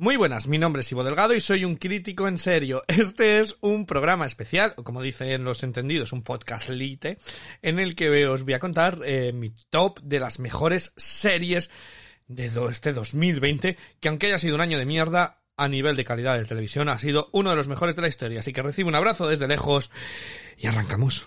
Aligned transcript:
Muy 0.00 0.16
buenas, 0.16 0.46
mi 0.46 0.56
nombre 0.56 0.80
es 0.80 0.90
Ivo 0.90 1.04
Delgado 1.04 1.34
y 1.34 1.42
soy 1.42 1.66
un 1.66 1.76
crítico 1.76 2.26
en 2.26 2.38
serio. 2.38 2.82
Este 2.88 3.38
es 3.38 3.58
un 3.60 3.84
programa 3.84 4.24
especial, 4.24 4.72
o 4.78 4.82
como 4.82 5.02
dicen 5.02 5.44
los 5.44 5.62
entendidos, 5.62 6.14
un 6.14 6.22
podcast 6.22 6.70
lite, 6.70 7.18
en 7.60 7.78
el 7.78 7.94
que 7.94 8.26
os 8.26 8.44
voy 8.44 8.54
a 8.54 8.58
contar 8.58 9.00
eh, 9.04 9.34
mi 9.34 9.50
top 9.68 10.00
de 10.00 10.18
las 10.18 10.38
mejores 10.38 10.94
series 10.96 11.68
de 12.28 12.50
este 12.70 12.94
2020, 12.94 13.76
que 14.00 14.08
aunque 14.08 14.28
haya 14.28 14.38
sido 14.38 14.54
un 14.54 14.62
año 14.62 14.78
de 14.78 14.86
mierda, 14.86 15.36
a 15.58 15.68
nivel 15.68 15.96
de 15.96 16.04
calidad 16.06 16.38
de 16.38 16.46
televisión 16.46 16.88
ha 16.88 16.98
sido 16.98 17.28
uno 17.32 17.50
de 17.50 17.56
los 17.56 17.68
mejores 17.68 17.94
de 17.94 18.00
la 18.00 18.08
historia. 18.08 18.40
Así 18.40 18.54
que 18.54 18.62
recibo 18.62 18.88
un 18.88 18.94
abrazo 18.94 19.28
desde 19.28 19.48
lejos 19.48 19.90
y 20.56 20.66
arrancamos. 20.66 21.26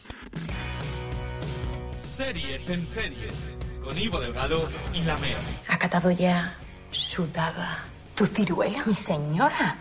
Series 1.94 2.70
en 2.72 2.84
series, 2.84 3.34
con 3.84 3.96
Ivo 3.96 4.20
Delgado 4.20 4.68
y 4.96 5.04
la 5.04 5.16
Mea. 5.20 5.38
¿Ha 5.68 5.78
catado 5.78 6.10
ya 6.10 6.58
su 6.90 7.28
daba? 7.28 7.93
¿Tu 8.16 8.26
ciruela, 8.28 8.84
mi 8.86 8.94
señora? 8.94 9.76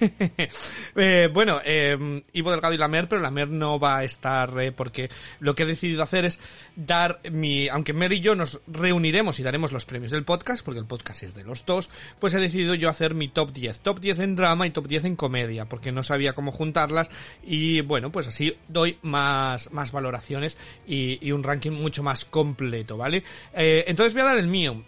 eh, 0.96 1.28
bueno, 1.32 1.60
eh, 1.64 2.22
Ivo 2.32 2.50
Delgado 2.50 2.74
y 2.74 2.78
la 2.78 2.88
Mer, 2.88 3.08
pero 3.08 3.20
la 3.20 3.30
Mer 3.30 3.48
no 3.48 3.78
va 3.78 3.98
a 3.98 4.04
estar 4.04 4.52
eh, 4.60 4.72
porque 4.72 5.10
lo 5.40 5.54
que 5.54 5.64
he 5.64 5.66
decidido 5.66 6.02
hacer 6.02 6.24
es 6.24 6.38
dar 6.76 7.20
mi... 7.30 7.68
Aunque 7.68 7.92
Mer 7.92 8.12
y 8.12 8.20
yo 8.20 8.34
nos 8.34 8.60
reuniremos 8.66 9.40
y 9.40 9.42
daremos 9.42 9.72
los 9.72 9.84
premios 9.84 10.12
del 10.12 10.24
podcast, 10.24 10.64
porque 10.64 10.80
el 10.80 10.86
podcast 10.86 11.22
es 11.22 11.34
de 11.34 11.44
los 11.44 11.64
dos, 11.66 11.90
pues 12.18 12.34
he 12.34 12.38
decidido 12.38 12.74
yo 12.74 12.88
hacer 12.88 13.14
mi 13.14 13.28
top 13.28 13.52
10. 13.52 13.80
Top 13.80 14.00
10 14.00 14.20
en 14.20 14.36
drama 14.36 14.66
y 14.66 14.70
top 14.70 14.86
10 14.86 15.06
en 15.06 15.16
comedia, 15.16 15.64
porque 15.64 15.92
no 15.92 16.02
sabía 16.02 16.34
cómo 16.34 16.52
juntarlas 16.52 17.10
y 17.42 17.80
bueno, 17.80 18.12
pues 18.12 18.26
así 18.26 18.56
doy 18.68 18.98
más, 19.02 19.72
más 19.72 19.92
valoraciones 19.92 20.56
y, 20.86 21.18
y 21.26 21.32
un 21.32 21.42
ranking 21.42 21.72
mucho 21.72 22.02
más 22.02 22.24
completo, 22.24 22.96
¿vale? 22.96 23.22
Eh, 23.54 23.84
entonces 23.86 24.12
voy 24.12 24.22
a 24.22 24.26
dar 24.26 24.38
el 24.38 24.46
mío 24.46 24.84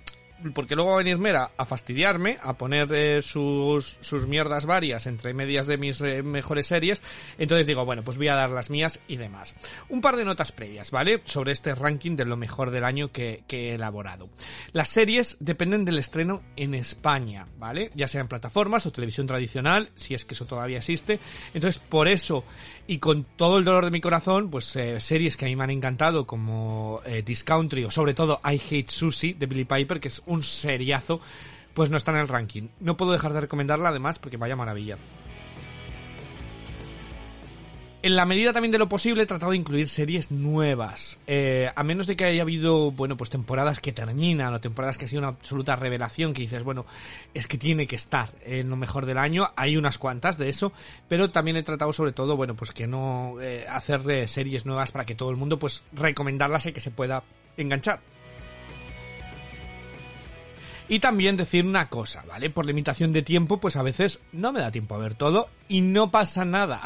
porque 0.54 0.74
luego 0.74 0.90
va 0.90 0.96
a 0.96 0.98
venir 0.98 1.18
Mera 1.18 1.50
a 1.56 1.64
fastidiarme, 1.64 2.38
a 2.42 2.54
poner 2.54 2.92
eh, 2.92 3.22
sus, 3.22 3.96
sus 4.00 4.26
mierdas 4.26 4.66
varias 4.66 5.06
entre 5.06 5.34
medias 5.34 5.66
de 5.66 5.76
mis 5.76 6.00
eh, 6.00 6.22
mejores 6.22 6.66
series. 6.66 7.02
Entonces 7.38 7.66
digo, 7.66 7.84
bueno, 7.84 8.02
pues 8.02 8.18
voy 8.18 8.28
a 8.28 8.34
dar 8.34 8.50
las 8.50 8.70
mías 8.70 9.00
y 9.08 9.16
demás. 9.16 9.54
Un 9.88 10.00
par 10.00 10.16
de 10.16 10.24
notas 10.24 10.52
previas, 10.52 10.90
¿vale? 10.90 11.22
Sobre 11.24 11.52
este 11.52 11.74
ranking 11.74 12.16
de 12.16 12.24
lo 12.24 12.36
mejor 12.36 12.70
del 12.70 12.84
año 12.84 13.12
que, 13.12 13.44
que 13.46 13.70
he 13.70 13.74
elaborado. 13.74 14.28
Las 14.72 14.88
series 14.88 15.36
dependen 15.40 15.84
del 15.84 15.98
estreno 15.98 16.42
en 16.56 16.74
España, 16.74 17.46
¿vale? 17.58 17.90
Ya 17.94 18.08
sea 18.08 18.20
en 18.20 18.28
plataformas 18.28 18.86
o 18.86 18.92
televisión 18.92 19.26
tradicional, 19.26 19.90
si 19.94 20.14
es 20.14 20.24
que 20.24 20.34
eso 20.34 20.46
todavía 20.46 20.78
existe. 20.78 21.20
Entonces, 21.54 21.80
por 21.80 22.08
eso, 22.08 22.44
y 22.86 22.98
con 22.98 23.24
todo 23.36 23.58
el 23.58 23.64
dolor 23.64 23.84
de 23.84 23.90
mi 23.90 24.00
corazón, 24.00 24.50
pues 24.50 24.74
eh, 24.76 25.00
series 25.00 25.36
que 25.36 25.46
a 25.46 25.48
mí 25.48 25.56
me 25.56 25.64
han 25.64 25.70
encantado, 25.70 26.26
como 26.26 27.00
eh, 27.04 27.22
Discountry 27.24 27.84
o 27.84 27.90
sobre 27.90 28.14
todo 28.14 28.40
I 28.44 28.60
Hate 28.60 28.90
Susie 28.90 29.34
de 29.34 29.46
Billy 29.46 29.64
Piper, 29.64 30.00
que 30.00 30.08
es 30.08 30.22
un 30.26 30.42
seriazo, 30.42 31.20
pues 31.74 31.90
no 31.90 31.96
está 31.96 32.10
en 32.12 32.18
el 32.18 32.28
ranking. 32.28 32.68
No 32.80 32.96
puedo 32.96 33.12
dejar 33.12 33.32
de 33.32 33.40
recomendarla 33.40 33.90
además 33.90 34.18
porque 34.18 34.36
vaya 34.36 34.56
maravilla. 34.56 34.96
En 38.04 38.16
la 38.16 38.26
medida 38.26 38.52
también 38.52 38.72
de 38.72 38.78
lo 38.78 38.88
posible 38.88 39.22
he 39.22 39.26
tratado 39.26 39.52
de 39.52 39.58
incluir 39.58 39.88
series 39.88 40.32
nuevas. 40.32 41.20
Eh, 41.28 41.70
a 41.72 41.84
menos 41.84 42.08
de 42.08 42.16
que 42.16 42.24
haya 42.24 42.42
habido, 42.42 42.90
bueno, 42.90 43.16
pues 43.16 43.30
temporadas 43.30 43.78
que 43.78 43.92
terminan 43.92 44.52
o 44.52 44.60
temporadas 44.60 44.98
que 44.98 45.04
ha 45.04 45.08
sido 45.08 45.20
una 45.20 45.28
absoluta 45.28 45.76
revelación 45.76 46.32
que 46.32 46.42
dices, 46.42 46.64
bueno, 46.64 46.84
es 47.32 47.46
que 47.46 47.58
tiene 47.58 47.86
que 47.86 47.94
estar 47.94 48.30
en 48.44 48.70
lo 48.70 48.76
mejor 48.76 49.06
del 49.06 49.18
año. 49.18 49.50
Hay 49.54 49.76
unas 49.76 49.98
cuantas 49.98 50.36
de 50.36 50.48
eso, 50.48 50.72
pero 51.08 51.30
también 51.30 51.56
he 51.56 51.62
tratado 51.62 51.92
sobre 51.92 52.10
todo, 52.10 52.36
bueno, 52.36 52.56
pues 52.56 52.72
que 52.72 52.88
no 52.88 53.36
eh, 53.40 53.66
hacer 53.68 54.02
eh, 54.10 54.26
series 54.26 54.66
nuevas 54.66 54.90
para 54.90 55.06
que 55.06 55.14
todo 55.14 55.30
el 55.30 55.36
mundo 55.36 55.60
pues 55.60 55.84
recomendarlas 55.92 56.66
y 56.66 56.72
que 56.72 56.80
se 56.80 56.90
pueda 56.90 57.22
enganchar. 57.56 58.00
Y 60.92 61.00
también 61.00 61.38
decir 61.38 61.64
una 61.64 61.88
cosa, 61.88 62.22
¿vale? 62.28 62.50
Por 62.50 62.66
limitación 62.66 63.14
de 63.14 63.22
tiempo, 63.22 63.56
pues 63.56 63.76
a 63.76 63.82
veces 63.82 64.20
no 64.30 64.52
me 64.52 64.60
da 64.60 64.70
tiempo 64.70 64.94
a 64.94 64.98
ver 64.98 65.14
todo 65.14 65.48
y 65.66 65.80
no 65.80 66.10
pasa 66.10 66.44
nada. 66.44 66.82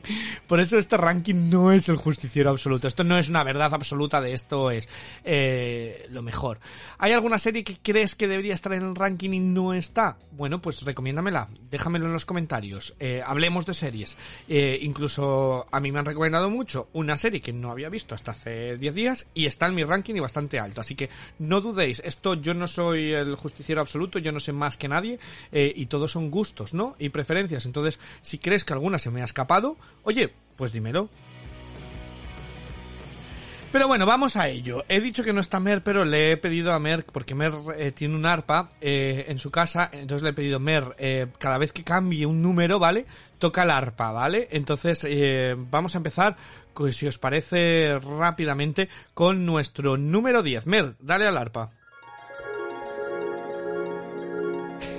Por 0.46 0.60
eso 0.60 0.78
este 0.78 0.96
ranking 0.96 1.50
no 1.50 1.72
es 1.72 1.88
el 1.88 1.96
justiciero 1.96 2.50
absoluto. 2.50 2.86
Esto 2.86 3.02
no 3.02 3.18
es 3.18 3.28
una 3.28 3.42
verdad 3.42 3.74
absoluta 3.74 4.20
de 4.20 4.32
esto 4.32 4.70
es 4.70 4.88
eh, 5.24 6.06
lo 6.10 6.22
mejor. 6.22 6.60
¿Hay 6.98 7.10
alguna 7.10 7.36
serie 7.40 7.64
que 7.64 7.78
crees 7.82 8.14
que 8.14 8.28
debería 8.28 8.54
estar 8.54 8.72
en 8.74 8.84
el 8.84 8.94
ranking 8.94 9.30
y 9.30 9.40
no 9.40 9.74
está? 9.74 10.18
Bueno, 10.30 10.62
pues 10.62 10.82
recomiéndamela. 10.82 11.48
Déjamelo 11.68 12.06
en 12.06 12.12
los 12.12 12.26
comentarios. 12.26 12.94
Eh, 13.00 13.24
hablemos 13.26 13.66
de 13.66 13.74
series. 13.74 14.16
Eh, 14.48 14.78
incluso 14.82 15.66
a 15.72 15.80
mí 15.80 15.90
me 15.90 15.98
han 15.98 16.04
recomendado 16.04 16.48
mucho 16.48 16.90
una 16.92 17.16
serie 17.16 17.40
que 17.40 17.52
no 17.52 17.72
había 17.72 17.88
visto 17.88 18.14
hasta 18.14 18.30
hace 18.30 18.76
10 18.76 18.94
días 18.94 19.26
y 19.34 19.46
está 19.46 19.66
en 19.66 19.74
mi 19.74 19.82
ranking 19.82 20.14
y 20.14 20.20
bastante 20.20 20.60
alto. 20.60 20.80
Así 20.80 20.94
que 20.94 21.10
no 21.40 21.60
dudéis. 21.60 22.00
Esto 22.04 22.34
yo 22.34 22.54
no 22.54 22.68
soy 22.68 23.10
el 23.12 23.34
justiciero 23.34 23.47
absoluto, 23.78 24.18
yo 24.18 24.32
no 24.32 24.40
sé 24.40 24.52
más 24.52 24.76
que 24.76 24.88
nadie 24.88 25.18
eh, 25.52 25.72
y 25.74 25.86
todos 25.86 26.12
son 26.12 26.30
gustos, 26.30 26.74
¿no? 26.74 26.96
Y 26.98 27.08
preferencias. 27.10 27.66
Entonces, 27.66 27.98
si 28.22 28.38
crees 28.38 28.64
que 28.64 28.72
alguna 28.72 28.98
se 28.98 29.10
me 29.10 29.22
ha 29.22 29.24
escapado, 29.24 29.76
oye, 30.04 30.32
pues 30.56 30.72
dímelo. 30.72 31.08
Pero 33.70 33.86
bueno, 33.86 34.06
vamos 34.06 34.36
a 34.36 34.48
ello. 34.48 34.82
He 34.88 34.98
dicho 34.98 35.22
que 35.22 35.34
no 35.34 35.40
está 35.40 35.60
Mer, 35.60 35.82
pero 35.82 36.06
le 36.06 36.32
he 36.32 36.36
pedido 36.38 36.72
a 36.72 36.78
Mer, 36.78 37.04
porque 37.04 37.34
Mer 37.34 37.52
eh, 37.76 37.92
tiene 37.92 38.14
un 38.14 38.24
arpa 38.24 38.70
eh, 38.80 39.26
en 39.28 39.38
su 39.38 39.50
casa, 39.50 39.90
entonces 39.92 40.22
le 40.22 40.30
he 40.30 40.32
pedido, 40.32 40.58
Mer, 40.58 40.96
eh, 40.98 41.26
cada 41.38 41.58
vez 41.58 41.74
que 41.74 41.84
cambie 41.84 42.24
un 42.24 42.40
número, 42.40 42.78
¿vale? 42.78 43.04
Toca 43.38 43.64
el 43.64 43.70
arpa, 43.70 44.10
¿vale? 44.10 44.48
Entonces 44.52 45.06
vamos 45.70 45.94
a 45.94 45.98
empezar, 45.98 46.36
pues, 46.72 46.96
si 46.96 47.06
os 47.06 47.18
parece 47.18 47.98
rápidamente, 47.98 48.88
con 49.12 49.44
nuestro 49.44 49.98
número 49.98 50.42
10. 50.42 50.66
Mer, 50.66 50.94
dale 51.00 51.26
al 51.26 51.36
arpa. 51.36 51.77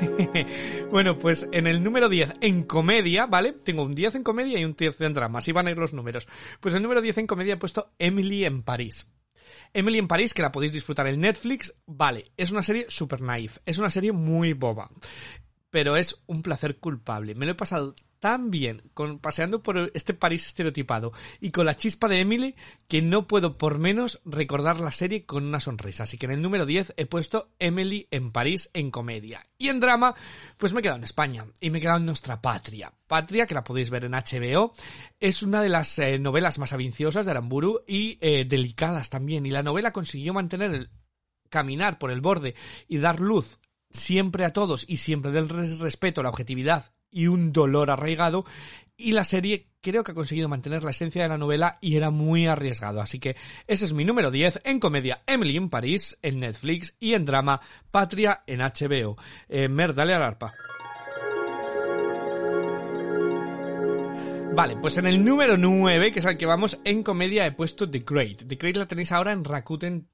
bueno, 0.92 1.18
pues 1.18 1.48
en 1.52 1.68
el 1.68 1.84
número 1.84 2.10
10 2.10 2.36
en 2.42 2.64
comedia, 2.64 3.26
¿vale? 3.26 3.54
Tengo 3.54 3.84
un 3.84 3.96
10 3.96 4.16
en 4.16 4.24
comedia 4.24 4.60
y 4.60 4.66
un 4.66 4.76
10 4.76 5.02
en 5.02 5.14
drama, 5.14 5.40
así 5.40 5.52
van 5.52 5.68
a 5.68 5.72
ir 5.72 5.78
los 5.78 5.94
números. 5.94 6.28
Pues 6.60 6.76
el 6.76 6.82
número 6.82 7.02
10 7.02 7.20
en 7.20 7.28
comedia 7.28 7.54
he 7.54 7.58
puesto 7.58 7.92
Emily 8.00 8.46
en 8.46 8.64
París. 8.64 9.08
Emily 9.74 10.00
en 10.00 10.08
París, 10.08 10.34
que 10.34 10.42
la 10.42 10.52
podéis 10.52 10.72
disfrutar 10.72 11.08
en 11.08 11.22
Netflix, 11.22 11.76
vale, 11.86 12.32
es 12.38 12.52
una 12.52 12.64
serie 12.64 12.86
super 12.90 13.22
naif, 13.22 13.58
es 13.66 13.78
una 13.78 13.90
serie 13.90 14.12
muy 14.12 14.54
boba, 14.54 14.90
pero 15.70 15.96
es 15.96 16.22
un 16.28 16.42
placer 16.42 16.78
culpable. 16.80 17.36
Me 17.36 17.46
lo 17.46 17.52
he 17.54 17.56
pasado 17.56 17.96
tan 18.19 18.52
bien 18.52 18.84
con, 18.94 19.19
paseando 19.19 19.63
por 19.63 19.91
este 19.94 20.13
París 20.13 20.46
estereotipado 20.46 21.13
y 21.40 21.52
con 21.52 21.66
la 21.66 21.78
chispa 21.78 22.07
de 22.07 22.19
Emily 22.19 22.56
que 22.88 23.02
no 23.02 23.28
puedo 23.28 23.57
por 23.57 23.80
menos 23.80 24.19
recordar 24.25 24.80
la 24.80 24.91
serie 24.91 25.25
con 25.25 25.46
una 25.46 25.59
sonrisa. 25.59 26.03
Así 26.03 26.18
que 26.18 26.25
en 26.25 26.34
el 26.34 26.41
número 26.41 26.66
10 26.66 26.94
he 26.97 27.06
puesto 27.06 27.50
Emily 27.59 28.07
en 28.12 28.31
París 28.31 28.69
en 28.74 28.91
comedia. 28.91 29.44
Y 29.57 29.69
en 29.69 29.80
drama, 29.80 30.16
pues 30.57 30.74
me 30.74 30.80
he 30.80 30.84
quedado 30.84 30.97
en 30.97 31.03
España 31.03 31.46
y 31.59 31.69
me 31.69 31.80
he 31.80 31.81
quedado 31.81 32.00
en 32.00 32.06
nuestra 32.06 32.41
patria. 32.41 32.94
Patria, 33.07 33.47
que 33.47 33.56
la 33.56 33.63
podéis 33.63 33.90
ver 33.90 34.06
en 34.06 34.12
HBO, 34.12 34.74
es 35.19 35.41
una 35.44 35.62
de 35.62 35.69
las 35.69 35.97
eh, 36.00 36.19
novelas 36.19 36.59
más 36.59 36.74
avinciosas 36.74 37.25
de 37.25 37.31
Aramburu 37.31 37.81
y 37.88 38.18
eh, 38.22 38.46
delicadas 38.46 39.09
también. 39.09 39.46
Y 39.46 39.51
la 39.51 39.63
novela 39.63 39.94
consiguió 39.94 40.34
mantener 40.34 40.72
el 40.74 40.90
caminar 41.50 41.97
por 41.97 42.12
el 42.12 42.22
borde 42.22 42.56
y 42.88 43.00
dar 43.00 43.19
luz 43.19 43.59
siempre 43.91 44.46
a 44.46 44.53
todos 44.53 44.86
y 44.88 44.97
siempre 44.97 45.31
del 45.31 45.50
respeto, 45.50 46.22
la 46.22 46.30
objetividad 46.30 46.91
y 47.12 47.28
un 47.28 47.52
dolor 47.52 47.90
arraigado 47.92 48.46
y 48.97 49.14
la 49.14 49.24
serie 49.24 49.68
creo 49.81 50.03
que 50.03 50.12
ha 50.12 50.16
conseguido 50.16 50.50
mantener 50.50 50.84
la 50.84 50.92
esencia 50.92 51.24
de 51.24 51.30
la 51.30 51.38
novela 51.38 51.78
y 51.81 51.96
era 51.96 52.09
muy 52.09 52.47
arriesgado. 52.47 53.02
Así 53.02 53.20
que 53.20 53.36
ese 53.66 53.86
es 53.86 53.94
mi 53.94 54.03
número 54.03 54.30
10 54.30 54.62
en 54.66 54.80
comedia 54.80 55.22
Emily 55.25 55.56
en 55.56 55.69
París 55.69 56.18
en 56.22 56.42
Netflix 56.42 56.96
y 57.00 57.14
en 57.14 57.25
drama 57.25 57.62
Patria 57.90 58.44
en 58.46 58.59
HBO. 58.59 59.18
Eh, 59.48 59.69
Mer, 59.69 59.94
dale 59.94 60.14
al 60.14 60.24
arpa. 60.24 60.53
Vale, 64.53 64.75
pues 64.75 64.98
en 64.98 65.08
el 65.08 65.24
número 65.24 65.56
9, 65.56 66.12
que 66.12 66.19
es 66.19 66.25
al 66.25 66.36
que 66.36 66.46
vamos, 66.46 66.80
en 66.84 67.02
comedia 67.02 67.46
he 67.46 67.52
puesto 67.53 67.90
The 67.90 68.00
Great. 68.00 68.46
The 68.46 68.56
Great 68.56 68.75
la 68.75 68.88
tenéis 68.88 69.12
ahora 69.14 69.31
en 69.31 69.46
Rakuten 69.46 70.09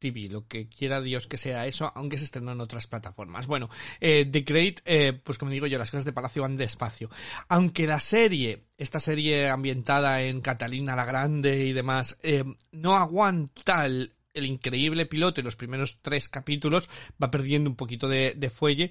TV, 0.00 0.28
lo 0.28 0.48
que 0.48 0.68
quiera 0.68 1.00
Dios 1.00 1.28
que 1.28 1.36
sea 1.36 1.66
eso, 1.66 1.92
aunque 1.94 2.18
se 2.18 2.24
estrenó 2.24 2.52
en 2.52 2.60
otras 2.60 2.88
plataformas. 2.88 3.46
Bueno, 3.46 3.68
eh, 4.00 4.28
The 4.28 4.40
Great, 4.40 4.80
eh, 4.84 5.12
pues 5.12 5.38
como 5.38 5.52
digo 5.52 5.68
yo, 5.68 5.78
las 5.78 5.90
cosas 5.90 6.04
de 6.04 6.12
Palacio 6.12 6.42
van 6.42 6.56
despacio. 6.56 7.10
Aunque 7.48 7.86
la 7.86 8.00
serie, 8.00 8.64
esta 8.76 8.98
serie 8.98 9.48
ambientada 9.48 10.22
en 10.22 10.40
Catalina 10.40 10.96
la 10.96 11.04
Grande 11.04 11.66
y 11.66 11.72
demás, 11.72 12.18
eh, 12.22 12.42
no 12.72 12.96
aguanta 12.96 13.86
el, 13.86 14.12
increíble 14.34 15.04
piloto 15.04 15.40
y 15.40 15.44
los 15.44 15.56
primeros 15.56 15.98
tres 16.00 16.30
capítulos, 16.30 16.88
va 17.22 17.30
perdiendo 17.30 17.68
un 17.68 17.76
poquito 17.76 18.08
de, 18.08 18.32
de 18.34 18.48
fuelle 18.48 18.90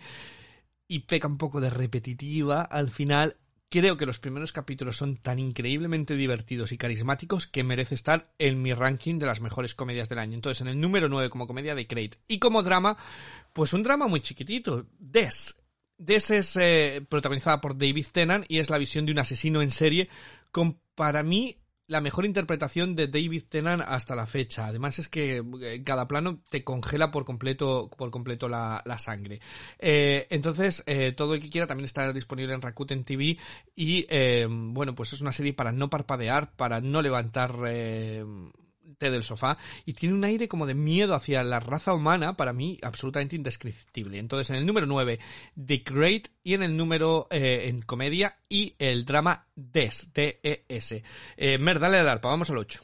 y 0.87 0.99
peca 0.99 1.27
un 1.27 1.39
poco 1.39 1.59
de 1.59 1.71
repetitiva 1.71 2.61
al 2.61 2.89
final 2.89 3.35
creo 3.69 3.97
que 3.97 4.05
los 4.05 4.19
primeros 4.19 4.51
capítulos 4.51 4.97
son 4.97 5.17
tan 5.17 5.39
increíblemente 5.39 6.15
divertidos 6.15 6.71
y 6.71 6.77
carismáticos 6.77 7.47
que 7.47 7.63
merece 7.63 7.95
estar 7.95 8.33
en 8.39 8.61
mi 8.61 8.73
ranking 8.73 9.19
de 9.19 9.27
las 9.27 9.41
mejores 9.41 9.75
comedias 9.75 10.09
del 10.09 10.19
año. 10.19 10.35
Entonces, 10.35 10.61
en 10.61 10.67
el 10.67 10.79
número 10.79 11.07
9 11.07 11.29
como 11.29 11.47
comedia 11.47 11.75
de 11.75 11.85
Crate. 11.85 12.17
Y 12.27 12.39
como 12.39 12.63
drama, 12.63 12.97
pues 13.53 13.73
un 13.73 13.83
drama 13.83 14.07
muy 14.07 14.21
chiquitito. 14.21 14.87
Des. 14.97 15.55
Des 15.97 16.31
es 16.31 16.55
eh, 16.55 17.05
protagonizada 17.07 17.61
por 17.61 17.77
David 17.77 18.07
Tennant 18.11 18.45
y 18.47 18.59
es 18.59 18.69
la 18.69 18.77
visión 18.77 19.05
de 19.05 19.11
un 19.11 19.19
asesino 19.19 19.61
en 19.61 19.71
serie 19.71 20.09
con, 20.51 20.79
para 20.95 21.23
mí, 21.23 21.57
la 21.89 22.01
mejor 22.01 22.25
interpretación 22.25 22.95
de 22.95 23.07
David 23.07 23.43
Tennant 23.49 23.81
hasta 23.85 24.15
la 24.15 24.27
fecha. 24.27 24.67
Además 24.67 24.99
es 24.99 25.09
que 25.09 25.43
eh, 25.61 25.83
cada 25.83 26.07
plano 26.07 26.39
te 26.49 26.63
congela 26.63 27.11
por 27.11 27.25
completo, 27.25 27.89
por 27.97 28.11
completo 28.11 28.47
la, 28.47 28.83
sangre. 28.99 29.41
Eh, 29.79 30.27
entonces, 30.29 30.83
eh, 30.85 31.13
todo 31.13 31.33
el 31.33 31.41
que 31.41 31.49
quiera 31.49 31.65
también 31.65 31.85
está 31.85 32.13
disponible 32.13 32.53
en 32.53 32.61
Rakuten 32.61 33.03
TV 33.03 33.37
y, 33.75 34.05
bueno, 34.47 34.93
pues 34.93 35.13
es 35.13 35.21
una 35.21 35.31
serie 35.31 35.53
para 35.53 35.71
no 35.71 35.89
parpadear, 35.89 36.51
para 36.55 36.79
no 36.79 37.01
levantar 37.01 37.57
del 38.99 39.23
sofá 39.23 39.57
y 39.85 39.93
tiene 39.93 40.15
un 40.15 40.23
aire 40.23 40.47
como 40.47 40.65
de 40.65 40.75
miedo 40.75 41.13
hacia 41.15 41.43
la 41.43 41.59
raza 41.59 41.93
humana, 41.93 42.35
para 42.35 42.53
mí 42.53 42.77
absolutamente 42.81 43.35
indescriptible. 43.35 44.17
Entonces, 44.17 44.49
en 44.49 44.57
el 44.57 44.65
número 44.65 44.85
9, 44.85 45.19
The 45.65 45.83
Great, 45.85 46.27
y 46.43 46.53
en 46.53 46.63
el 46.63 46.75
número 46.75 47.27
eh, 47.29 47.65
en 47.67 47.81
comedia 47.81 48.37
y 48.47 48.75
el 48.79 49.05
drama 49.05 49.45
Des, 49.55 50.09
D-E-S. 50.13 51.03
Eh, 51.37 51.57
Mer, 51.57 51.79
dale 51.79 51.99
al 51.99 52.09
arpa, 52.09 52.29
vamos 52.29 52.49
al 52.49 52.57
8. 52.57 52.83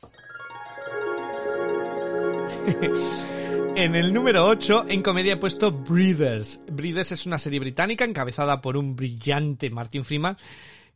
en 3.75 3.95
el 3.95 4.13
número 4.13 4.45
8, 4.45 4.85
en 4.89 5.01
comedia 5.01 5.33
he 5.33 5.37
puesto 5.37 5.71
Breathers. 5.71 6.59
Breathers 6.71 7.13
es 7.13 7.25
una 7.25 7.39
serie 7.39 7.59
británica 7.59 8.05
encabezada 8.05 8.61
por 8.61 8.77
un 8.77 8.95
brillante 8.95 9.69
Martin 9.69 10.03
Freeman 10.03 10.37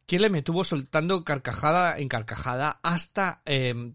que 0.06 0.18
le 0.18 0.32
me 0.32 0.44
soltando 0.64 1.24
carcajada 1.24 2.00
en 2.00 2.08
carcajada 2.08 2.80
hasta 2.82 3.44
eh, 3.46 3.94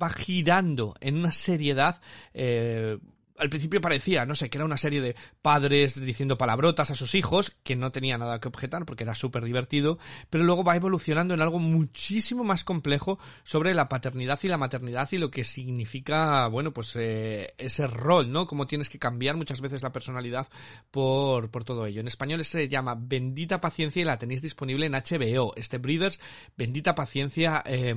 va 0.00 0.10
girando 0.10 0.94
en 1.00 1.16
una 1.16 1.32
seriedad 1.32 2.00
eh, 2.34 2.98
al 3.38 3.50
principio 3.50 3.80
parecía, 3.80 4.26
no 4.26 4.34
sé, 4.34 4.50
que 4.50 4.58
era 4.58 4.64
una 4.64 4.76
serie 4.76 5.00
de 5.00 5.16
padres 5.42 6.00
diciendo 6.00 6.38
palabrotas 6.38 6.90
a 6.90 6.94
sus 6.94 7.14
hijos, 7.14 7.56
que 7.62 7.76
no 7.76 7.92
tenía 7.92 8.18
nada 8.18 8.40
que 8.40 8.48
objetar 8.48 8.84
porque 8.86 9.04
era 9.04 9.14
súper 9.14 9.44
divertido, 9.44 9.98
pero 10.30 10.44
luego 10.44 10.64
va 10.64 10.76
evolucionando 10.76 11.34
en 11.34 11.40
algo 11.40 11.58
muchísimo 11.58 12.44
más 12.44 12.64
complejo 12.64 13.18
sobre 13.44 13.74
la 13.74 13.88
paternidad 13.88 14.38
y 14.42 14.48
la 14.48 14.58
maternidad 14.58 15.08
y 15.12 15.18
lo 15.18 15.30
que 15.30 15.44
significa, 15.44 16.46
bueno, 16.48 16.72
pues 16.72 16.94
eh, 16.96 17.54
ese 17.58 17.86
rol, 17.86 18.32
¿no? 18.32 18.46
Cómo 18.46 18.66
tienes 18.66 18.88
que 18.88 18.98
cambiar 18.98 19.36
muchas 19.36 19.60
veces 19.60 19.82
la 19.82 19.92
personalidad 19.92 20.48
por, 20.90 21.50
por 21.50 21.64
todo 21.64 21.86
ello. 21.86 22.00
En 22.00 22.08
español 22.08 22.44
se 22.44 22.68
llama 22.68 22.96
Bendita 22.98 23.60
Paciencia 23.60 24.02
y 24.02 24.04
la 24.04 24.18
tenéis 24.18 24.42
disponible 24.42 24.86
en 24.86 24.92
HBO. 24.92 25.52
Este 25.56 25.78
Breeders, 25.78 26.20
Bendita 26.56 26.94
Paciencia, 26.94 27.62
eh, 27.66 27.94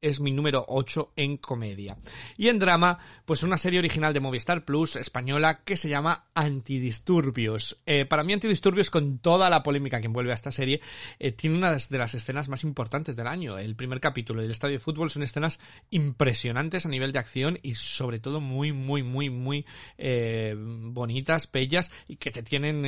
es 0.00 0.20
mi 0.20 0.30
número 0.30 0.64
8 0.68 1.12
en 1.16 1.36
comedia. 1.36 1.96
Y 2.36 2.48
en 2.48 2.58
drama, 2.58 2.98
pues 3.24 3.42
una 3.42 3.58
serie 3.58 3.78
original 3.78 4.14
de 4.14 4.20
Movistar 4.20 4.64
Plus 4.64 4.96
española 4.96 5.62
que 5.64 5.76
se 5.76 5.88
llama 5.88 6.26
Antidisturbios. 6.34 7.80
Eh, 7.86 8.04
para 8.04 8.24
mí 8.24 8.32
Antidisturbios, 8.32 8.90
con 8.90 9.18
toda 9.18 9.50
la 9.50 9.62
polémica 9.62 10.00
que 10.00 10.06
envuelve 10.06 10.32
a 10.32 10.36
esta 10.36 10.52
serie, 10.52 10.80
eh, 11.18 11.32
tiene 11.32 11.56
una 11.56 11.72
de 11.72 11.98
las 11.98 12.14
escenas 12.14 12.48
más 12.48 12.64
importantes 12.64 13.16
del 13.16 13.26
año. 13.26 13.58
El 13.58 13.76
primer 13.76 14.00
capítulo 14.00 14.40
del 14.40 14.50
estadio 14.50 14.74
de 14.74 14.80
fútbol 14.80 15.10
son 15.10 15.22
escenas 15.22 15.58
impresionantes 15.90 16.86
a 16.86 16.88
nivel 16.88 17.12
de 17.12 17.18
acción 17.18 17.58
y 17.62 17.74
sobre 17.74 18.20
todo 18.20 18.40
muy, 18.40 18.72
muy, 18.72 19.02
muy, 19.02 19.30
muy 19.30 19.66
eh, 19.96 20.54
bonitas, 20.56 21.50
bellas 21.50 21.90
y 22.06 22.16
que 22.16 22.30
te 22.30 22.42
tienen 22.42 22.84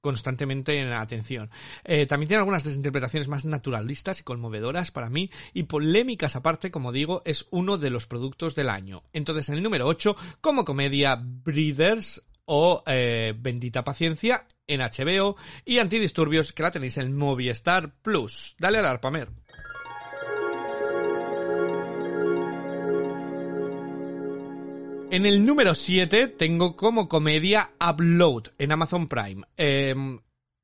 constantemente 0.00 0.80
en 0.80 0.92
atención. 0.92 1.50
Eh, 1.84 2.06
también 2.06 2.28
tiene 2.28 2.40
algunas 2.40 2.64
desinterpretaciones 2.64 3.28
más 3.28 3.44
naturalistas 3.44 4.20
y 4.20 4.24
conmovedoras 4.24 4.90
para 4.90 5.10
mí 5.10 5.30
y 5.52 5.64
polémicas 5.64 6.36
aparte, 6.36 6.70
como 6.70 6.92
digo, 6.92 7.22
es 7.24 7.46
uno 7.50 7.78
de 7.78 7.90
los 7.90 8.06
productos 8.06 8.54
del 8.54 8.70
año. 8.70 9.02
Entonces 9.12 9.48
en 9.48 9.56
el 9.56 9.62
número 9.62 9.86
8, 9.86 10.16
como 10.40 10.64
comedia, 10.64 11.20
Breeders 11.22 12.22
o 12.44 12.82
eh, 12.86 13.34
Bendita 13.38 13.84
Paciencia 13.84 14.46
en 14.66 14.80
HBO 14.80 15.36
y 15.64 15.78
Antidisturbios 15.78 16.52
que 16.52 16.62
la 16.62 16.72
tenéis 16.72 16.98
en 16.98 17.16
Movistar 17.16 17.94
Plus. 18.02 18.56
Dale 18.58 18.78
al 18.78 18.86
arpamer. 18.86 19.28
En 25.10 25.26
el 25.26 25.44
número 25.44 25.74
7 25.74 26.28
tengo 26.28 26.76
como 26.76 27.08
comedia 27.08 27.72
Upload 27.80 28.44
en 28.58 28.70
Amazon 28.70 29.08
Prime. 29.08 29.42
Em, 29.56 30.20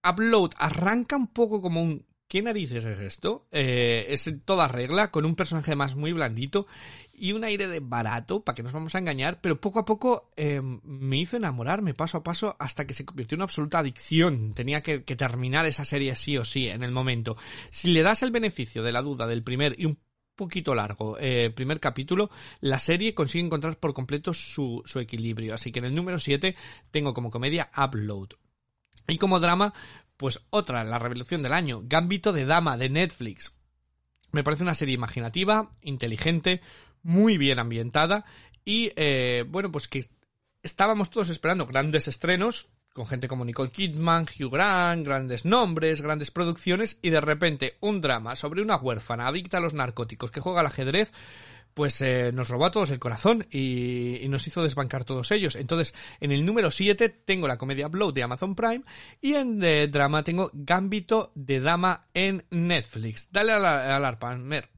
Upload 0.08 0.50
arranca 0.56 1.16
un 1.16 1.26
poco 1.26 1.60
como 1.60 1.82
un... 1.82 2.06
¿Qué 2.28 2.42
narices 2.42 2.84
es 2.84 3.00
esto? 3.00 3.48
Eh, 3.50 4.06
es 4.08 4.28
en 4.28 4.40
toda 4.40 4.68
regla, 4.68 5.10
con 5.10 5.24
un 5.24 5.34
personaje 5.34 5.74
más 5.74 5.96
muy 5.96 6.12
blandito 6.12 6.68
y 7.12 7.32
un 7.32 7.42
aire 7.42 7.66
de 7.66 7.80
barato, 7.80 8.44
para 8.44 8.54
que 8.54 8.62
nos 8.62 8.72
vamos 8.72 8.94
a 8.94 8.98
engañar, 8.98 9.40
pero 9.40 9.60
poco 9.60 9.80
a 9.80 9.84
poco 9.84 10.30
em, 10.36 10.80
me 10.84 11.18
hizo 11.18 11.36
enamorarme 11.36 11.94
paso 11.94 12.18
a 12.18 12.22
paso 12.22 12.54
hasta 12.60 12.86
que 12.86 12.94
se 12.94 13.04
convirtió 13.04 13.34
en 13.34 13.40
una 13.40 13.44
absoluta 13.46 13.80
adicción. 13.80 14.54
Tenía 14.54 14.80
que, 14.80 15.02
que, 15.02 15.16
terminar 15.16 15.66
esa 15.66 15.84
serie 15.84 16.14
sí 16.14 16.38
o 16.38 16.44
sí 16.44 16.68
en 16.68 16.84
el 16.84 16.92
momento. 16.92 17.36
Si 17.70 17.92
le 17.92 18.02
das 18.02 18.22
el 18.22 18.30
beneficio 18.30 18.84
de 18.84 18.92
la 18.92 19.02
duda 19.02 19.26
del 19.26 19.42
primer 19.42 19.74
y 19.76 19.86
un 19.86 19.98
poquito 20.36 20.74
largo. 20.74 21.16
Eh, 21.18 21.50
primer 21.50 21.80
capítulo, 21.80 22.30
la 22.60 22.78
serie 22.78 23.14
consigue 23.14 23.44
encontrar 23.44 23.78
por 23.78 23.94
completo 23.94 24.32
su, 24.34 24.82
su 24.84 25.00
equilibrio. 25.00 25.54
Así 25.54 25.72
que 25.72 25.80
en 25.80 25.86
el 25.86 25.94
número 25.94 26.18
7 26.18 26.54
tengo 26.90 27.14
como 27.14 27.30
comedia 27.30 27.70
Upload. 27.76 28.28
Y 29.08 29.18
como 29.18 29.40
drama, 29.40 29.72
pues 30.16 30.42
otra, 30.50 30.84
la 30.84 30.98
revelación 30.98 31.42
del 31.42 31.52
año, 31.52 31.82
Gambito 31.84 32.32
de 32.32 32.44
Dama 32.44 32.76
de 32.76 32.88
Netflix. 32.88 33.54
Me 34.32 34.44
parece 34.44 34.62
una 34.62 34.74
serie 34.74 34.94
imaginativa, 34.94 35.70
inteligente, 35.82 36.60
muy 37.02 37.38
bien 37.38 37.58
ambientada 37.58 38.24
y 38.64 38.92
eh, 38.96 39.44
bueno, 39.48 39.70
pues 39.70 39.88
que 39.88 40.06
estábamos 40.62 41.10
todos 41.10 41.28
esperando 41.28 41.66
grandes 41.66 42.08
estrenos, 42.08 42.68
con 42.96 43.06
gente 43.06 43.28
como 43.28 43.44
Nicole 43.44 43.70
Kidman, 43.70 44.24
Hugh 44.24 44.50
Grant, 44.50 45.04
grandes 45.04 45.44
nombres, 45.44 46.00
grandes 46.00 46.30
producciones, 46.30 46.98
y 47.02 47.10
de 47.10 47.20
repente 47.20 47.76
un 47.80 48.00
drama 48.00 48.36
sobre 48.36 48.62
una 48.62 48.76
huérfana 48.76 49.28
adicta 49.28 49.58
a 49.58 49.60
los 49.60 49.74
narcóticos 49.74 50.30
que 50.30 50.40
juega 50.40 50.60
al 50.60 50.66
ajedrez, 50.66 51.12
pues 51.74 52.00
eh, 52.00 52.30
nos 52.32 52.48
robó 52.48 52.64
a 52.64 52.70
todos 52.70 52.90
el 52.90 52.98
corazón 52.98 53.46
y, 53.50 54.24
nos 54.30 54.46
hizo 54.46 54.62
desbancar 54.62 55.04
todos 55.04 55.30
ellos. 55.30 55.56
Entonces, 55.56 55.92
en 56.20 56.32
el 56.32 56.46
número 56.46 56.70
7 56.70 57.10
tengo 57.10 57.46
la 57.46 57.58
comedia 57.58 57.88
Blow 57.88 58.12
de 58.12 58.22
Amazon 58.22 58.54
Prime 58.54 58.82
y 59.20 59.34
en 59.34 59.60
de 59.60 59.88
drama 59.88 60.24
tengo 60.24 60.50
Gambito 60.54 61.32
de 61.34 61.60
Dama 61.60 62.00
en 62.14 62.46
Netflix. 62.48 63.28
Dale 63.30 63.52
al, 63.52 63.66
al 63.66 64.04
arpa, 64.06 64.34
Mer. 64.38 64.70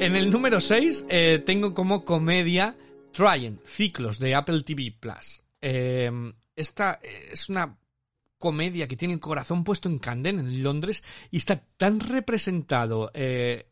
En 0.00 0.16
el 0.16 0.28
número 0.28 0.60
6 0.60 1.06
eh, 1.08 1.42
tengo 1.46 1.72
como 1.72 2.04
comedia 2.04 2.76
Trying, 3.12 3.60
ciclos 3.64 4.18
de 4.18 4.34
Apple 4.34 4.62
TV 4.62 4.94
Plus. 4.98 5.42
Eh, 5.60 6.10
esta 6.54 7.00
es 7.02 7.48
una 7.48 7.76
comedia 8.38 8.86
que 8.86 8.96
tiene 8.96 9.14
el 9.14 9.20
corazón 9.20 9.64
puesto 9.64 9.88
en 9.88 9.98
Camden, 9.98 10.38
en 10.38 10.62
Londres, 10.62 11.02
y 11.30 11.38
está 11.38 11.60
tan 11.76 12.00
representado 12.00 13.10
eh, 13.14 13.68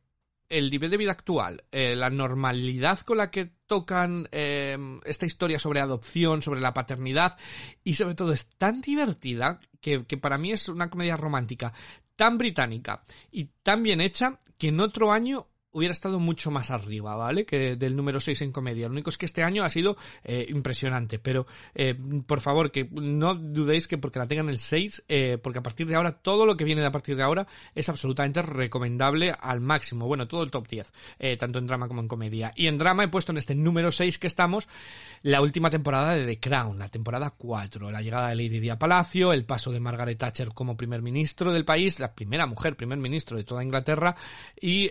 el 0.48 0.70
nivel 0.70 0.90
de 0.90 0.96
vida 0.96 1.12
actual, 1.12 1.64
eh, 1.70 1.94
la 1.94 2.10
normalidad 2.10 3.00
con 3.00 3.18
la 3.18 3.30
que 3.30 3.50
tocan 3.66 4.28
esta 4.30 5.26
historia 5.26 5.58
sobre 5.58 5.80
adopción, 5.80 6.42
sobre 6.42 6.60
la 6.60 6.74
paternidad, 6.74 7.36
y 7.82 7.94
sobre 7.94 8.14
todo 8.14 8.32
es 8.32 8.46
tan 8.50 8.80
divertida 8.80 9.60
que, 9.80 10.04
que 10.04 10.16
para 10.16 10.38
mí 10.38 10.52
es 10.52 10.68
una 10.68 10.90
comedia 10.90 11.16
romántica 11.16 11.72
tan 12.16 12.38
británica 12.38 13.04
y 13.30 13.44
tan 13.62 13.82
bien 13.82 14.00
hecha 14.00 14.38
que 14.58 14.68
en 14.68 14.80
otro 14.80 15.12
año 15.12 15.48
hubiera 15.76 15.92
estado 15.92 16.18
mucho 16.18 16.50
más 16.50 16.70
arriba, 16.70 17.16
¿vale? 17.16 17.44
Que 17.44 17.76
del 17.76 17.96
número 17.96 18.18
6 18.18 18.40
en 18.40 18.52
comedia. 18.52 18.86
Lo 18.86 18.92
único 18.92 19.10
es 19.10 19.18
que 19.18 19.26
este 19.26 19.42
año 19.42 19.62
ha 19.62 19.68
sido 19.68 19.98
eh, 20.24 20.46
impresionante, 20.48 21.18
pero 21.18 21.46
eh, 21.74 21.94
por 22.26 22.40
favor, 22.40 22.70
que 22.70 22.88
no 22.90 23.34
dudéis 23.34 23.86
que 23.86 23.98
porque 23.98 24.18
la 24.18 24.26
tengan 24.26 24.48
el 24.48 24.58
6, 24.58 25.04
eh, 25.06 25.38
porque 25.42 25.58
a 25.58 25.62
partir 25.62 25.86
de 25.86 25.94
ahora, 25.94 26.12
todo 26.12 26.46
lo 26.46 26.56
que 26.56 26.64
viene 26.64 26.80
de 26.80 26.86
a 26.86 26.92
partir 26.92 27.14
de 27.14 27.22
ahora 27.22 27.46
es 27.74 27.90
absolutamente 27.90 28.40
recomendable 28.40 29.34
al 29.38 29.60
máximo. 29.60 30.06
Bueno, 30.06 30.26
todo 30.26 30.42
el 30.44 30.50
top 30.50 30.66
10, 30.66 30.92
tanto 31.38 31.58
en 31.58 31.66
drama 31.66 31.88
como 31.88 32.00
en 32.00 32.08
comedia. 32.08 32.54
Y 32.56 32.68
en 32.68 32.78
drama 32.78 33.04
he 33.04 33.08
puesto 33.08 33.32
en 33.32 33.38
este 33.38 33.54
número 33.54 33.92
6 33.92 34.18
que 34.18 34.28
estamos 34.28 34.68
la 35.22 35.42
última 35.42 35.68
temporada 35.68 36.14
de 36.14 36.24
The 36.24 36.40
Crown, 36.40 36.78
la 36.78 36.88
temporada 36.88 37.34
4, 37.36 37.90
la 37.90 38.00
llegada 38.00 38.28
de 38.30 38.36
Lady 38.36 38.60
Di 38.60 38.70
Palacio, 38.78 39.34
el 39.34 39.44
paso 39.44 39.72
de 39.72 39.80
Margaret 39.80 40.16
Thatcher 40.16 40.48
como 40.54 40.76
primer 40.76 41.02
ministro 41.02 41.52
del 41.52 41.66
país, 41.66 42.00
la 42.00 42.14
primera 42.14 42.46
mujer 42.46 42.76
primer 42.76 42.98
ministro 42.98 43.36
de 43.36 43.44
toda 43.44 43.62
Inglaterra 43.62 44.16
y, 44.58 44.90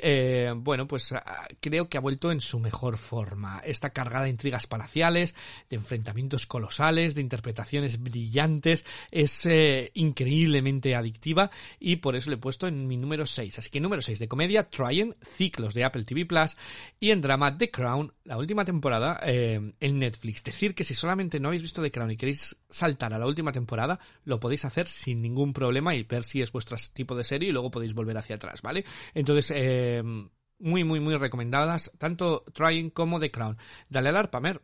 bueno, 0.56 0.75
bueno, 0.76 0.90
pues 0.90 1.14
ah, 1.14 1.48
creo 1.62 1.88
que 1.88 1.98
ha 1.98 2.02
vuelto 2.02 2.34
en 2.34 2.42
su 2.42 2.60
mejor 2.60 2.98
forma. 2.98 3.62
Está 3.64 3.92
cargada 3.92 4.26
de 4.26 4.32
intrigas 4.32 4.68
palaciales, 4.68 5.34
de 5.70 5.78
enfrentamientos 5.78 6.46
colosales, 6.46 7.16
de 7.16 7.22
interpretaciones 7.22 8.04
brillantes, 8.04 8.84
es 9.10 9.46
eh, 9.46 9.92
increíblemente 9.94 10.94
adictiva 10.94 11.50
y 11.80 11.96
por 11.98 12.18
eso 12.18 12.30
le 12.30 12.36
he 12.36 12.40
puesto 12.40 12.68
en 12.68 12.88
mi 12.88 12.98
número 12.98 13.26
6. 13.26 13.58
Así 13.58 13.70
que 13.70 13.80
número 13.80 14.02
6 14.02 14.20
de 14.20 14.28
comedia, 14.28 14.70
Tryon, 14.70 15.16
ciclos 15.38 15.74
de 15.74 15.86
Apple 15.86 16.04
TV 16.04 16.26
Plus 16.26 16.58
y 17.00 17.12
en 17.12 17.22
drama 17.22 17.58
The 17.58 17.72
Crown, 17.72 18.12
la 18.26 18.38
última 18.38 18.66
temporada 18.66 19.22
eh, 19.26 19.72
en 19.80 20.00
Netflix. 20.00 20.44
Decir 20.44 20.76
que 20.76 20.84
si 20.84 20.94
solamente 20.94 21.40
no 21.40 21.48
habéis 21.48 21.62
visto 21.62 21.82
The 21.82 21.92
Crown 21.92 22.12
y 22.12 22.18
queréis 22.18 22.58
saltar 22.70 23.14
a 23.14 23.18
la 23.18 23.28
última 23.28 23.54
temporada, 23.54 23.98
lo 24.26 24.42
podéis 24.42 24.66
hacer 24.66 24.88
sin 24.90 25.22
ningún 25.22 25.54
problema 25.54 25.96
y 25.96 26.04
ver 26.04 26.26
si 26.26 26.42
es 26.42 26.52
vuestro 26.52 26.76
tipo 26.92 27.16
de 27.16 27.24
serie 27.24 27.48
y 27.48 27.52
luego 27.54 27.72
podéis 27.72 27.94
volver 27.94 28.18
hacia 28.18 28.36
atrás, 28.36 28.62
¿vale? 28.62 28.84
Entonces, 29.14 29.54
eh, 29.56 30.04
muy, 30.60 30.84
muy, 30.84 31.00
muy 31.00 31.16
recomendadas, 31.18 31.92
tanto 31.98 32.44
Trying 32.54 32.90
como 32.90 33.20
The 33.20 33.32
Crown. 33.32 33.58
Dale 33.90 34.10
al 34.10 34.18
arpa, 34.18 34.40
Mer. 34.40 34.62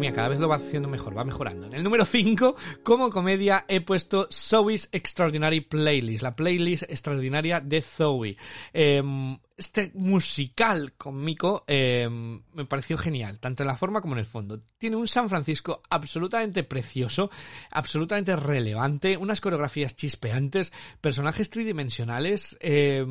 Mira, 0.00 0.14
cada 0.14 0.28
vez 0.28 0.40
lo 0.40 0.48
va 0.48 0.56
haciendo 0.56 0.88
mejor, 0.88 1.16
va 1.16 1.24
mejorando. 1.24 1.66
En 1.66 1.74
el 1.74 1.84
número 1.84 2.06
5, 2.06 2.56
como 2.82 3.10
comedia, 3.10 3.66
he 3.68 3.82
puesto 3.82 4.28
Zoe's 4.32 4.88
Extraordinary 4.92 5.60
Playlist, 5.60 6.22
la 6.22 6.34
playlist 6.34 6.84
extraordinaria 6.84 7.60
de 7.60 7.82
Zoe. 7.82 8.36
Em, 8.72 9.38
este 9.58 9.92
musical 9.94 10.94
cómico 10.94 11.64
em, 11.66 12.40
me 12.54 12.64
pareció 12.64 12.96
genial, 12.96 13.38
tanto 13.38 13.62
en 13.62 13.66
la 13.66 13.76
forma 13.76 14.00
como 14.00 14.14
en 14.14 14.20
el 14.20 14.26
fondo. 14.26 14.62
Tiene 14.78 14.96
un 14.96 15.06
San 15.06 15.28
Francisco 15.28 15.82
absolutamente 15.90 16.64
precioso, 16.64 17.30
absolutamente 17.70 18.34
relevante, 18.36 19.18
unas 19.18 19.42
coreografías 19.42 19.96
chispeantes, 19.96 20.72
personajes 21.02 21.50
tridimensionales, 21.50 22.56
eh, 22.60 23.04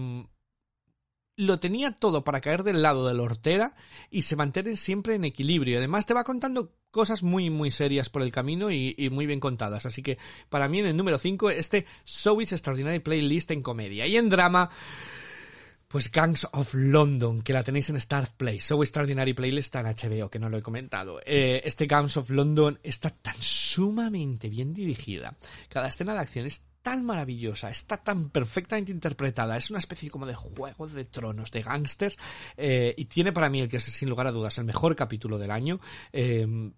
lo 1.39 1.57
tenía 1.57 1.93
todo 1.93 2.25
para 2.25 2.41
caer 2.41 2.63
del 2.63 2.81
lado 2.81 3.07
de 3.07 3.13
la 3.13 3.23
hortera 3.23 3.73
y 4.11 4.23
se 4.23 4.35
mantiene 4.35 4.75
siempre 4.75 5.15
en 5.15 5.23
equilibrio. 5.23 5.77
Además 5.77 6.05
te 6.05 6.13
va 6.13 6.25
contando 6.25 6.73
cosas 6.91 7.23
muy 7.23 7.49
muy 7.49 7.71
serias 7.71 8.09
por 8.09 8.23
el 8.23 8.31
camino 8.31 8.69
y, 8.71 9.09
muy 9.09 9.25
bien 9.25 9.39
contadas. 9.39 9.85
Así 9.85 10.03
que 10.03 10.17
para 10.49 10.67
mí 10.67 10.79
en 10.79 10.87
el 10.87 10.97
número 10.97 11.17
5 11.17 11.49
este 11.51 11.85
Zoe's 12.05 12.51
Extraordinary 12.51 12.99
Playlist 12.99 13.51
en 13.51 13.61
comedia. 13.61 14.05
Y 14.05 14.17
en 14.17 14.27
drama 14.27 14.69
pues 15.87 16.11
Gangs 16.11 16.45
of 16.51 16.73
London, 16.73 17.41
que 17.41 17.53
la 17.53 17.63
tenéis 17.63 17.89
en 17.89 17.99
Start 18.01 18.33
Play. 18.35 18.59
So 18.59 18.83
Extraordinary 18.83 19.33
Playlist 19.33 19.73
en 19.75 19.85
HBO, 19.85 20.29
que 20.29 20.39
no 20.39 20.49
lo 20.49 20.57
he 20.57 20.61
comentado. 20.61 21.21
Eh, 21.25 21.61
este 21.63 21.87
Gangs 21.87 22.17
of 22.17 22.29
London 22.31 22.77
está 22.83 23.11
tan 23.11 23.37
sumamente 23.39 24.49
bien 24.49 24.73
dirigida. 24.73 25.37
Cada 25.69 25.87
escena 25.87 26.13
de 26.13 26.19
acción 26.19 26.45
es 26.45 26.65
tan 26.81 27.05
maravillosa, 27.05 27.69
está 27.69 27.97
tan 27.97 28.29
perfectamente 28.29 28.91
interpretada, 28.91 29.57
es 29.57 29.69
una 29.69 29.79
especie 29.79 30.09
como 30.09 30.25
de 30.25 30.35
juego 30.35 30.87
de 30.87 31.05
tronos, 31.05 31.51
de 31.51 31.61
gángsters, 31.61 32.17
eh, 32.57 32.93
y 32.97 33.05
tiene 33.05 33.31
para 33.31 33.49
mí 33.49 33.59
el 33.59 33.69
que 33.69 33.77
es 33.77 33.83
sin 33.83 34.09
lugar 34.09 34.27
a 34.27 34.31
dudas 34.31 34.57
el 34.57 34.65
mejor 34.65 34.95
capítulo 34.95 35.37
del 35.37 35.51
año. 35.51 35.79
Eh, 36.11 36.71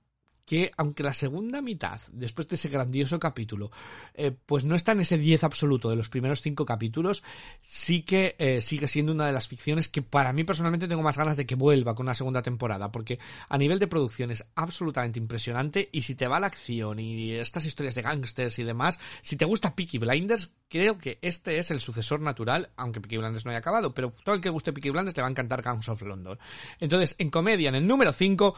que 0.45 0.71
aunque 0.77 1.03
la 1.03 1.13
segunda 1.13 1.61
mitad, 1.61 1.99
después 2.11 2.47
de 2.47 2.55
ese 2.55 2.69
grandioso 2.69 3.19
capítulo, 3.19 3.71
eh, 4.13 4.31
pues 4.45 4.65
no 4.65 4.75
está 4.75 4.91
en 4.91 5.01
ese 5.01 5.17
10 5.17 5.43
absoluto 5.43 5.89
de 5.89 5.95
los 5.95 6.09
primeros 6.09 6.41
cinco 6.41 6.65
capítulos, 6.65 7.23
sí 7.61 8.01
que 8.03 8.35
eh, 8.37 8.61
sigue 8.61 8.87
siendo 8.87 9.11
una 9.11 9.27
de 9.27 9.33
las 9.33 9.47
ficciones 9.47 9.87
que 9.87 10.01
para 10.01 10.33
mí 10.33 10.43
personalmente 10.43 10.87
tengo 10.87 11.01
más 11.01 11.17
ganas 11.17 11.37
de 11.37 11.45
que 11.45 11.55
vuelva 11.55 11.95
con 11.95 12.05
una 12.05 12.15
segunda 12.15 12.41
temporada, 12.41 12.91
porque 12.91 13.19
a 13.49 13.57
nivel 13.57 13.79
de 13.79 13.87
producción 13.87 14.31
es 14.31 14.45
absolutamente 14.55 15.19
impresionante 15.19 15.89
y 15.91 16.01
si 16.01 16.15
te 16.15 16.27
va 16.27 16.39
la 16.39 16.47
acción 16.47 16.99
y 16.99 17.33
estas 17.33 17.65
historias 17.65 17.95
de 17.95 18.01
gangsters 18.01 18.59
y 18.59 18.63
demás, 18.63 18.99
si 19.21 19.35
te 19.37 19.45
gusta 19.45 19.75
Peaky 19.75 19.97
Blinders, 19.99 20.51
creo 20.69 20.97
que 20.97 21.19
este 21.21 21.59
es 21.59 21.71
el 21.71 21.79
sucesor 21.79 22.21
natural, 22.21 22.69
aunque 22.77 23.01
Peaky 23.01 23.17
Blinders 23.17 23.45
no 23.45 23.51
haya 23.51 23.59
acabado, 23.59 23.93
pero 23.93 24.13
todo 24.23 24.35
el 24.35 24.41
que 24.41 24.49
guste 24.49 24.73
Peaky 24.73 24.89
Blinders 24.89 25.13
te 25.13 25.21
va 25.21 25.27
a 25.27 25.31
encantar 25.31 25.61
Gangs 25.61 25.89
of 25.89 26.01
London. 26.01 26.39
Entonces, 26.79 27.15
en 27.19 27.29
comedia, 27.29 27.69
en 27.69 27.75
el 27.75 27.87
número 27.87 28.13
5, 28.13 28.55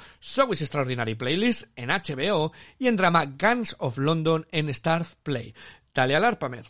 Is 0.51 0.61
Extraordinary 0.61 1.15
Playlist, 1.15 1.72
en 1.75 1.89
HBO 1.89 2.51
y 2.77 2.87
en 2.87 2.95
drama 2.95 3.25
Guns 3.25 3.75
of 3.79 3.97
London 3.97 4.45
en 4.51 4.69
Stars 4.69 5.17
Play. 5.23 5.53
Dale 5.93 6.15
al 6.15 6.25
Arpamer. 6.25 6.65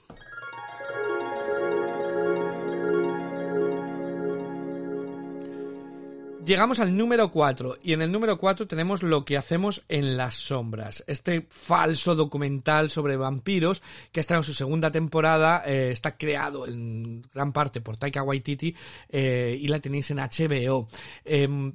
Llegamos 6.45 6.81
al 6.81 6.97
número 6.97 7.31
4 7.31 7.77
y 7.81 7.93
en 7.93 8.01
el 8.01 8.11
número 8.11 8.37
4 8.37 8.67
tenemos 8.67 9.01
lo 9.01 9.23
que 9.23 9.37
hacemos 9.37 9.85
en 9.87 10.17
las 10.17 10.35
sombras. 10.35 11.01
Este 11.07 11.47
falso 11.49 12.15
documental 12.15 12.89
sobre 12.89 13.15
vampiros 13.15 13.81
que 14.11 14.19
está 14.19 14.35
en 14.35 14.43
su 14.43 14.53
segunda 14.53 14.91
temporada, 14.91 15.63
eh, 15.65 15.91
está 15.91 16.17
creado 16.17 16.67
en 16.67 17.21
gran 17.33 17.53
parte 17.53 17.79
por 17.79 17.95
Taika 17.95 18.23
Waititi 18.23 18.75
eh, 19.07 19.57
y 19.57 19.69
la 19.69 19.79
tenéis 19.79 20.11
en 20.11 20.17
HBO. 20.17 20.89
Em, 21.23 21.73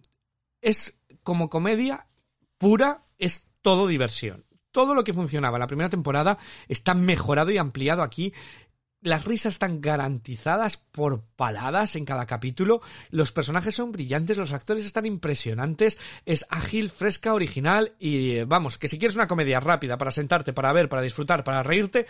es 0.60 1.00
como 1.22 1.48
comedia 1.48 2.07
pura, 2.58 3.00
es 3.18 3.48
todo 3.62 3.86
diversión. 3.86 4.44
Todo 4.70 4.94
lo 4.94 5.04
que 5.04 5.14
funcionaba 5.14 5.58
la 5.58 5.66
primera 5.66 5.88
temporada 5.88 6.38
está 6.68 6.94
mejorado 6.94 7.50
y 7.50 7.58
ampliado 7.58 8.02
aquí. 8.02 8.32
Las 9.00 9.24
risas 9.24 9.54
están 9.54 9.80
garantizadas 9.80 10.76
por 10.76 11.22
paladas 11.36 11.94
en 11.94 12.04
cada 12.04 12.26
capítulo, 12.26 12.82
los 13.10 13.30
personajes 13.30 13.76
son 13.76 13.92
brillantes, 13.92 14.36
los 14.36 14.52
actores 14.52 14.84
están 14.84 15.06
impresionantes, 15.06 15.98
es 16.26 16.44
ágil, 16.50 16.90
fresca, 16.90 17.32
original 17.32 17.94
y 18.00 18.42
vamos, 18.42 18.76
que 18.76 18.88
si 18.88 18.98
quieres 18.98 19.14
una 19.14 19.28
comedia 19.28 19.60
rápida 19.60 19.98
para 19.98 20.10
sentarte, 20.10 20.52
para 20.52 20.72
ver, 20.72 20.88
para 20.88 21.02
disfrutar, 21.02 21.44
para 21.44 21.62
reírte, 21.62 22.08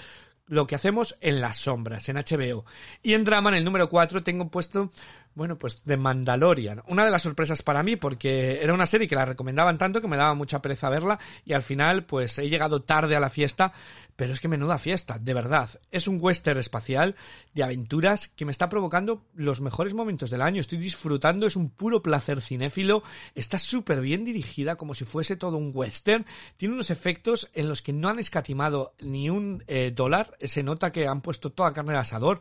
lo 0.48 0.66
que 0.66 0.74
hacemos 0.74 1.16
en 1.20 1.40
las 1.40 1.58
sombras, 1.58 2.08
en 2.08 2.16
HBO. 2.16 2.64
Y 3.02 3.14
en 3.14 3.24
drama, 3.24 3.50
en 3.50 3.56
el 3.56 3.64
número 3.64 3.88
4, 3.88 4.22
tengo 4.22 4.48
puesto 4.48 4.90
bueno, 5.38 5.56
pues 5.56 5.82
The 5.82 5.96
Mandalorian. 5.96 6.82
Una 6.88 7.04
de 7.04 7.12
las 7.12 7.22
sorpresas 7.22 7.62
para 7.62 7.84
mí, 7.84 7.94
porque 7.94 8.60
era 8.60 8.74
una 8.74 8.86
serie 8.86 9.06
que 9.06 9.14
la 9.14 9.24
recomendaban 9.24 9.78
tanto 9.78 10.00
que 10.00 10.08
me 10.08 10.16
daba 10.16 10.34
mucha 10.34 10.60
pereza 10.60 10.88
verla 10.88 11.20
y 11.44 11.52
al 11.52 11.62
final, 11.62 12.04
pues 12.04 12.36
he 12.40 12.48
llegado 12.48 12.82
tarde 12.82 13.14
a 13.14 13.20
la 13.20 13.30
fiesta, 13.30 13.72
pero 14.16 14.32
es 14.32 14.40
que 14.40 14.48
menuda 14.48 14.78
fiesta, 14.78 15.20
de 15.20 15.34
verdad. 15.34 15.70
Es 15.92 16.08
un 16.08 16.18
western 16.20 16.58
espacial 16.58 17.14
de 17.54 17.62
aventuras 17.62 18.26
que 18.26 18.44
me 18.44 18.50
está 18.50 18.68
provocando 18.68 19.22
los 19.36 19.60
mejores 19.60 19.94
momentos 19.94 20.30
del 20.30 20.42
año. 20.42 20.60
Estoy 20.60 20.78
disfrutando, 20.78 21.46
es 21.46 21.54
un 21.54 21.70
puro 21.70 22.02
placer 22.02 22.40
cinéfilo. 22.40 23.04
Está 23.36 23.58
súper 23.58 24.00
bien 24.00 24.24
dirigida, 24.24 24.74
como 24.74 24.92
si 24.92 25.04
fuese 25.04 25.36
todo 25.36 25.56
un 25.56 25.70
western. 25.72 26.26
Tiene 26.56 26.74
unos 26.74 26.90
efectos 26.90 27.48
en 27.54 27.68
los 27.68 27.80
que 27.80 27.92
no 27.92 28.08
han 28.08 28.18
escatimado 28.18 28.92
ni 28.98 29.30
un 29.30 29.62
eh, 29.68 29.92
dólar. 29.94 30.36
Se 30.40 30.62
nota 30.62 30.92
que 30.92 31.06
han 31.06 31.20
puesto 31.20 31.50
toda 31.50 31.72
carne 31.72 31.92
al 31.92 32.00
asador. 32.00 32.40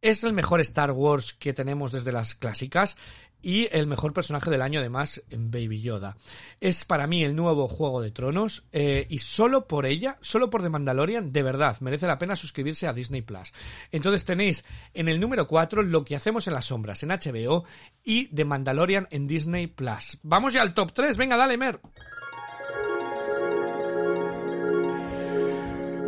Es 0.00 0.24
el 0.24 0.32
mejor 0.32 0.60
Star 0.60 0.92
Wars 0.92 1.32
que 1.32 1.52
tenemos 1.52 1.92
desde 1.92 2.12
las 2.12 2.34
clásicas 2.34 2.96
y 3.42 3.68
el 3.70 3.86
mejor 3.86 4.12
personaje 4.12 4.50
del 4.50 4.62
año 4.62 4.80
además 4.80 5.22
en 5.30 5.50
Baby 5.52 5.80
Yoda. 5.80 6.16
Es 6.60 6.84
para 6.84 7.06
mí 7.06 7.22
el 7.22 7.36
nuevo 7.36 7.68
Juego 7.68 8.02
de 8.02 8.10
Tronos 8.10 8.64
eh, 8.72 9.06
y 9.08 9.18
solo 9.18 9.68
por 9.68 9.86
ella, 9.86 10.18
solo 10.20 10.50
por 10.50 10.62
The 10.62 10.68
Mandalorian, 10.68 11.32
de 11.32 11.42
verdad, 11.44 11.76
merece 11.80 12.08
la 12.08 12.18
pena 12.18 12.34
suscribirse 12.34 12.88
a 12.88 12.92
Disney 12.92 13.22
Plus. 13.22 13.52
Entonces 13.92 14.24
tenéis 14.24 14.64
en 14.94 15.08
el 15.08 15.20
número 15.20 15.46
4 15.46 15.82
lo 15.82 16.04
que 16.04 16.16
hacemos 16.16 16.48
en 16.48 16.54
las 16.54 16.64
sombras 16.64 17.04
en 17.04 17.10
HBO 17.10 17.64
y 18.02 18.26
The 18.34 18.44
Mandalorian 18.44 19.06
en 19.10 19.28
Disney 19.28 19.68
Plus. 19.68 20.18
Vamos 20.22 20.52
ya 20.52 20.62
al 20.62 20.74
top 20.74 20.92
3, 20.92 21.16
venga, 21.16 21.36
dale, 21.36 21.56
Mer. 21.56 21.80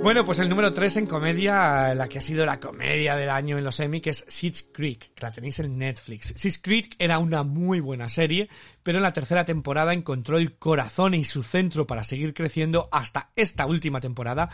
Bueno, 0.00 0.24
pues 0.24 0.38
el 0.38 0.48
número 0.48 0.72
3 0.72 0.98
en 0.98 1.06
comedia, 1.06 1.94
la 1.94 2.08
que 2.08 2.18
ha 2.18 2.22
sido 2.22 2.46
la 2.46 2.60
comedia 2.60 3.16
del 3.16 3.28
año 3.28 3.58
en 3.58 3.64
los 3.64 3.78
Emmy, 3.80 4.00
que 4.00 4.10
es 4.10 4.24
Schitt's 4.28 4.70
Creek, 4.72 5.12
que 5.12 5.22
la 5.22 5.32
tenéis 5.32 5.58
en 5.58 5.76
Netflix. 5.76 6.32
Schitt's 6.36 6.58
Creek 6.58 6.94
era 6.98 7.18
una 7.18 7.42
muy 7.42 7.80
buena 7.80 8.08
serie, 8.08 8.48
pero 8.82 8.98
en 8.98 9.02
la 9.02 9.12
tercera 9.12 9.44
temporada 9.44 9.92
encontró 9.92 10.38
el 10.38 10.56
corazón 10.56 11.14
y 11.14 11.24
su 11.24 11.42
centro 11.42 11.86
para 11.86 12.04
seguir 12.04 12.32
creciendo 12.32 12.88
hasta 12.92 13.32
esta 13.36 13.66
última 13.66 14.00
temporada, 14.00 14.48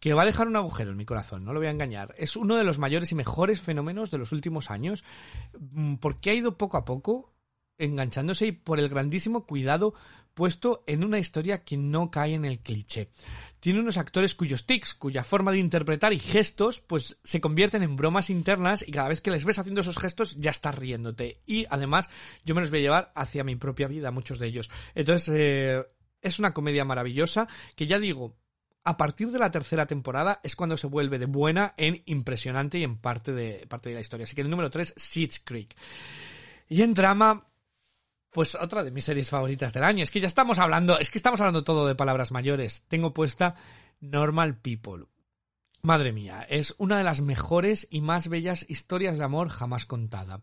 que 0.00 0.14
va 0.14 0.22
a 0.22 0.26
dejar 0.26 0.48
un 0.48 0.56
agujero 0.56 0.90
en 0.90 0.96
mi 0.96 1.04
corazón, 1.04 1.44
no 1.44 1.52
lo 1.52 1.60
voy 1.60 1.68
a 1.68 1.72
engañar. 1.72 2.14
Es 2.18 2.36
uno 2.36 2.56
de 2.56 2.64
los 2.64 2.78
mayores 2.78 3.10
y 3.12 3.14
mejores 3.14 3.60
fenómenos 3.60 4.10
de 4.10 4.18
los 4.18 4.32
últimos 4.32 4.70
años, 4.70 5.04
mm, 5.58 5.94
porque 5.96 6.30
ha 6.30 6.34
ido 6.34 6.58
poco 6.58 6.76
a 6.76 6.84
poco 6.84 7.37
enganchándose 7.78 8.48
y 8.48 8.52
por 8.52 8.80
el 8.80 8.88
grandísimo 8.88 9.46
cuidado 9.46 9.94
puesto 10.34 10.84
en 10.86 11.02
una 11.02 11.18
historia 11.18 11.64
que 11.64 11.76
no 11.76 12.12
cae 12.12 12.34
en 12.34 12.44
el 12.44 12.60
cliché. 12.60 13.10
Tiene 13.58 13.80
unos 13.80 13.98
actores 13.98 14.36
cuyos 14.36 14.66
tics, 14.66 14.94
cuya 14.94 15.24
forma 15.24 15.50
de 15.50 15.58
interpretar 15.58 16.12
y 16.12 16.20
gestos, 16.20 16.80
pues 16.80 17.18
se 17.24 17.40
convierten 17.40 17.82
en 17.82 17.96
bromas 17.96 18.30
internas 18.30 18.84
y 18.86 18.92
cada 18.92 19.08
vez 19.08 19.20
que 19.20 19.32
les 19.32 19.44
ves 19.44 19.58
haciendo 19.58 19.80
esos 19.80 19.98
gestos 19.98 20.36
ya 20.36 20.52
estás 20.52 20.76
riéndote. 20.76 21.40
Y 21.44 21.66
además 21.70 22.08
yo 22.44 22.54
me 22.54 22.60
los 22.60 22.70
voy 22.70 22.78
a 22.78 22.82
llevar 22.82 23.12
hacia 23.16 23.42
mi 23.42 23.56
propia 23.56 23.88
vida, 23.88 24.12
muchos 24.12 24.38
de 24.38 24.46
ellos. 24.46 24.70
Entonces, 24.94 25.34
eh, 25.36 25.84
es 26.22 26.38
una 26.38 26.54
comedia 26.54 26.84
maravillosa 26.84 27.48
que 27.74 27.88
ya 27.88 27.98
digo, 27.98 28.36
a 28.84 28.96
partir 28.96 29.32
de 29.32 29.40
la 29.40 29.50
tercera 29.50 29.86
temporada 29.86 30.40
es 30.44 30.54
cuando 30.54 30.76
se 30.76 30.86
vuelve 30.86 31.18
de 31.18 31.26
buena 31.26 31.74
en 31.76 32.00
impresionante 32.06 32.78
y 32.78 32.84
en 32.84 32.96
parte 32.96 33.32
de, 33.32 33.66
parte 33.66 33.88
de 33.88 33.96
la 33.96 34.00
historia. 34.00 34.22
Así 34.22 34.36
que 34.36 34.42
el 34.42 34.50
número 34.50 34.70
3, 34.70 34.94
Seeds 34.96 35.40
Creek. 35.40 35.74
Y 36.68 36.82
en 36.82 36.94
drama, 36.94 37.47
pues 38.30 38.54
otra 38.54 38.84
de 38.84 38.90
mis 38.90 39.04
series 39.04 39.30
favoritas 39.30 39.72
del 39.72 39.84
año. 39.84 40.02
Es 40.02 40.10
que 40.10 40.20
ya 40.20 40.26
estamos 40.26 40.58
hablando, 40.58 40.98
es 40.98 41.10
que 41.10 41.18
estamos 41.18 41.40
hablando 41.40 41.64
todo 41.64 41.86
de 41.86 41.94
palabras 41.94 42.32
mayores. 42.32 42.84
Tengo 42.88 43.14
puesta 43.14 43.54
Normal 44.00 44.58
People. 44.58 45.06
Madre 45.80 46.12
mía, 46.12 46.44
es 46.50 46.74
una 46.78 46.98
de 46.98 47.04
las 47.04 47.20
mejores 47.20 47.86
y 47.88 48.00
más 48.00 48.28
bellas 48.28 48.66
historias 48.68 49.16
de 49.16 49.22
amor 49.22 49.48
jamás 49.48 49.86
contada. 49.86 50.42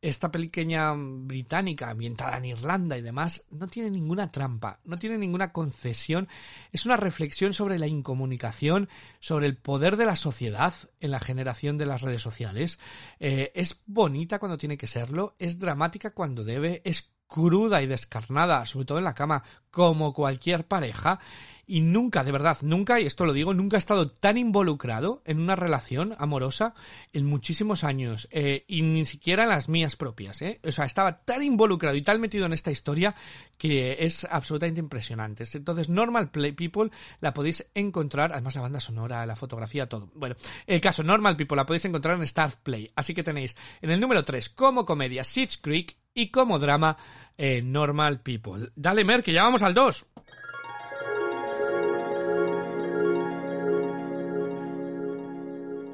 Esta 0.00 0.32
pequeña 0.32 0.92
británica 0.96 1.88
ambientada 1.88 2.36
en 2.38 2.46
Irlanda 2.46 2.98
y 2.98 3.02
demás 3.02 3.44
no 3.50 3.68
tiene 3.68 3.90
ninguna 3.90 4.32
trampa, 4.32 4.80
no 4.82 4.98
tiene 4.98 5.18
ninguna 5.18 5.52
concesión. 5.52 6.26
Es 6.72 6.84
una 6.84 6.96
reflexión 6.96 7.52
sobre 7.52 7.78
la 7.78 7.86
incomunicación, 7.86 8.88
sobre 9.20 9.46
el 9.46 9.56
poder 9.56 9.96
de 9.96 10.06
la 10.06 10.16
sociedad 10.16 10.74
en 10.98 11.12
la 11.12 11.20
generación 11.20 11.78
de 11.78 11.86
las 11.86 12.02
redes 12.02 12.22
sociales. 12.22 12.80
Eh, 13.20 13.52
es 13.54 13.84
bonita 13.86 14.40
cuando 14.40 14.58
tiene 14.58 14.76
que 14.76 14.88
serlo, 14.88 15.36
es 15.38 15.60
dramática 15.60 16.12
cuando 16.12 16.42
debe, 16.42 16.82
es 16.84 17.12
cruda 17.32 17.80
y 17.80 17.86
descarnada, 17.86 18.66
sobre 18.66 18.84
todo 18.84 18.98
en 18.98 19.04
la 19.04 19.14
cama, 19.14 19.42
como 19.70 20.12
cualquier 20.12 20.66
pareja, 20.66 21.18
y 21.66 21.80
nunca, 21.80 22.24
de 22.24 22.32
verdad, 22.32 22.58
nunca, 22.60 23.00
y 23.00 23.06
esto 23.06 23.24
lo 23.24 23.32
digo, 23.32 23.54
nunca 23.54 23.76
he 23.76 23.78
estado 23.78 24.10
tan 24.10 24.36
involucrado 24.36 25.22
en 25.24 25.40
una 25.40 25.56
relación 25.56 26.14
amorosa 26.18 26.74
en 27.14 27.24
muchísimos 27.24 27.84
años, 27.84 28.28
eh, 28.32 28.66
y 28.68 28.82
ni 28.82 29.06
siquiera 29.06 29.44
en 29.44 29.48
las 29.48 29.70
mías 29.70 29.96
propias, 29.96 30.42
¿eh? 30.42 30.60
O 30.62 30.72
sea, 30.72 30.84
estaba 30.84 31.24
tan 31.24 31.42
involucrado 31.42 31.96
y 31.96 32.02
tan 32.02 32.20
metido 32.20 32.44
en 32.44 32.52
esta 32.52 32.70
historia 32.70 33.14
que 33.56 33.96
es 34.00 34.26
absolutamente 34.28 34.80
impresionante. 34.80 35.44
Entonces, 35.54 35.88
Normal 35.88 36.30
Play 36.30 36.52
People 36.52 36.90
la 37.20 37.32
podéis 37.32 37.66
encontrar, 37.74 38.32
además 38.32 38.56
la 38.56 38.60
banda 38.60 38.80
sonora, 38.80 39.24
la 39.24 39.36
fotografía, 39.36 39.88
todo. 39.88 40.10
Bueno, 40.14 40.36
el 40.66 40.82
caso 40.82 41.02
Normal 41.02 41.36
People 41.36 41.56
la 41.56 41.64
podéis 41.64 41.86
encontrar 41.86 42.18
en 42.18 42.26
Start 42.26 42.56
Play, 42.62 42.90
así 42.94 43.14
que 43.14 43.22
tenéis 43.22 43.56
en 43.80 43.90
el 43.90 44.00
número 44.00 44.22
3 44.22 44.50
como 44.50 44.84
comedia 44.84 45.24
Sitch 45.24 45.62
Creek 45.62 46.01
y 46.14 46.30
como 46.30 46.58
drama 46.58 46.96
eh, 47.36 47.62
Normal 47.62 48.20
People. 48.20 48.70
Dale, 48.74 49.04
Mer, 49.04 49.22
que 49.22 49.32
ya 49.32 49.44
vamos 49.44 49.62
al 49.62 49.74
2. 49.74 50.06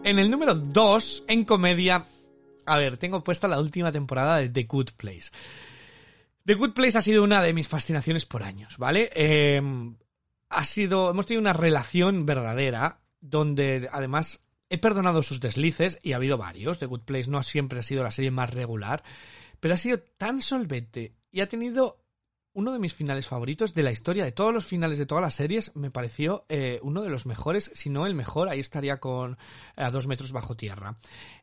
En 0.05 0.19
el 0.19 0.31
número 0.31 0.55
2, 0.55 1.25
en 1.29 1.45
comedia, 1.45 2.05
a 2.65 2.79
ver, 2.79 2.97
tengo 2.97 3.23
puesta 3.23 3.47
la 3.47 3.61
última 3.61 3.93
temporada 3.93 4.39
de 4.39 4.49
The 4.49 4.65
Good 4.65 4.91
Place. 4.97 5.31
The 6.47 6.55
Good 6.55 6.73
Place 6.73 6.97
ha 6.97 7.03
sido 7.03 7.23
una 7.23 7.43
de 7.43 7.53
mis 7.53 7.69
fascinaciones 7.69 8.25
por 8.25 8.43
años, 8.43 8.79
¿vale? 8.79 9.11
Em, 9.13 9.97
ha 10.49 10.65
sido, 10.65 11.11
hemos 11.11 11.27
tenido 11.27 11.43
una 11.43 11.53
relación 11.53 12.25
verdadera 12.25 13.01
donde 13.21 13.87
además 13.93 14.45
he 14.71 14.79
perdonado 14.79 15.23
sus 15.23 15.41
deslices 15.41 15.99
y 16.03 16.13
ha 16.13 16.17
habido 16.17 16.39
varios. 16.39 16.79
The 16.79 16.87
Good 16.87 17.03
Place 17.03 17.31
no 17.31 17.43
siempre 17.43 17.81
ha 17.81 17.83
sido 17.83 18.03
la 18.03 18.11
serie 18.11 18.31
más 18.31 18.49
regular, 18.49 19.03
pero 19.61 19.75
ha 19.75 19.79
sido 19.79 20.01
tan 20.01 20.41
solvente 20.41 21.15
y 21.31 21.41
ha 21.41 21.49
tenido 21.49 22.05
uno 22.59 22.73
de 22.73 22.81
mis 22.81 22.93
finales 22.93 23.29
favoritos 23.29 23.73
de 23.73 23.85
la 23.85 23.93
historia, 23.93 24.25
de 24.25 24.33
todos 24.33 24.53
los 24.53 24.67
finales 24.67 24.99
de 24.99 25.07
todas 25.07 25.23
las 25.23 25.35
series, 25.35 25.77
me 25.77 25.93
pareció 25.93 26.45
eh, 26.49 26.81
uno 26.83 27.03
de 27.03 27.09
los 27.09 27.25
mejores, 27.25 27.71
si 27.73 27.89
no 27.89 28.05
el 28.05 28.17
mejor, 28.17 28.49
ahí 28.49 28.59
estaría 28.59 28.99
con 28.99 29.35
eh, 29.77 29.83
a 29.83 29.93
dos 29.93 30.09
metros 30.09 30.33
bajo 30.33 30.57
tierra. 30.57 30.99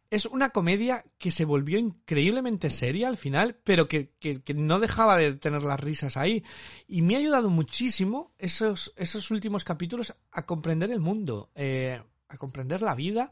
Es 0.09 0.25
una 0.25 0.49
comedia 0.49 1.05
que 1.17 1.31
se 1.31 1.45
volvió 1.45 1.79
increíblemente 1.79 2.69
seria 2.69 3.07
al 3.07 3.15
final, 3.15 3.57
pero 3.63 3.87
que, 3.87 4.11
no 4.55 4.79
dejaba 4.79 5.17
de 5.17 5.35
tener 5.35 5.63
las 5.63 5.79
risas 5.79 6.17
ahí. 6.17 6.43
Y 6.85 7.01
me 7.01 7.15
ha 7.15 7.19
ayudado 7.19 7.49
muchísimo 7.49 8.33
esos, 8.37 8.93
esos 8.97 9.31
últimos 9.31 9.63
capítulos 9.63 10.13
a 10.31 10.45
comprender 10.45 10.91
el 10.91 10.99
mundo, 10.99 11.49
eh, 11.55 12.01
a 12.27 12.37
comprender 12.37 12.81
la 12.81 12.93
vida, 12.93 13.31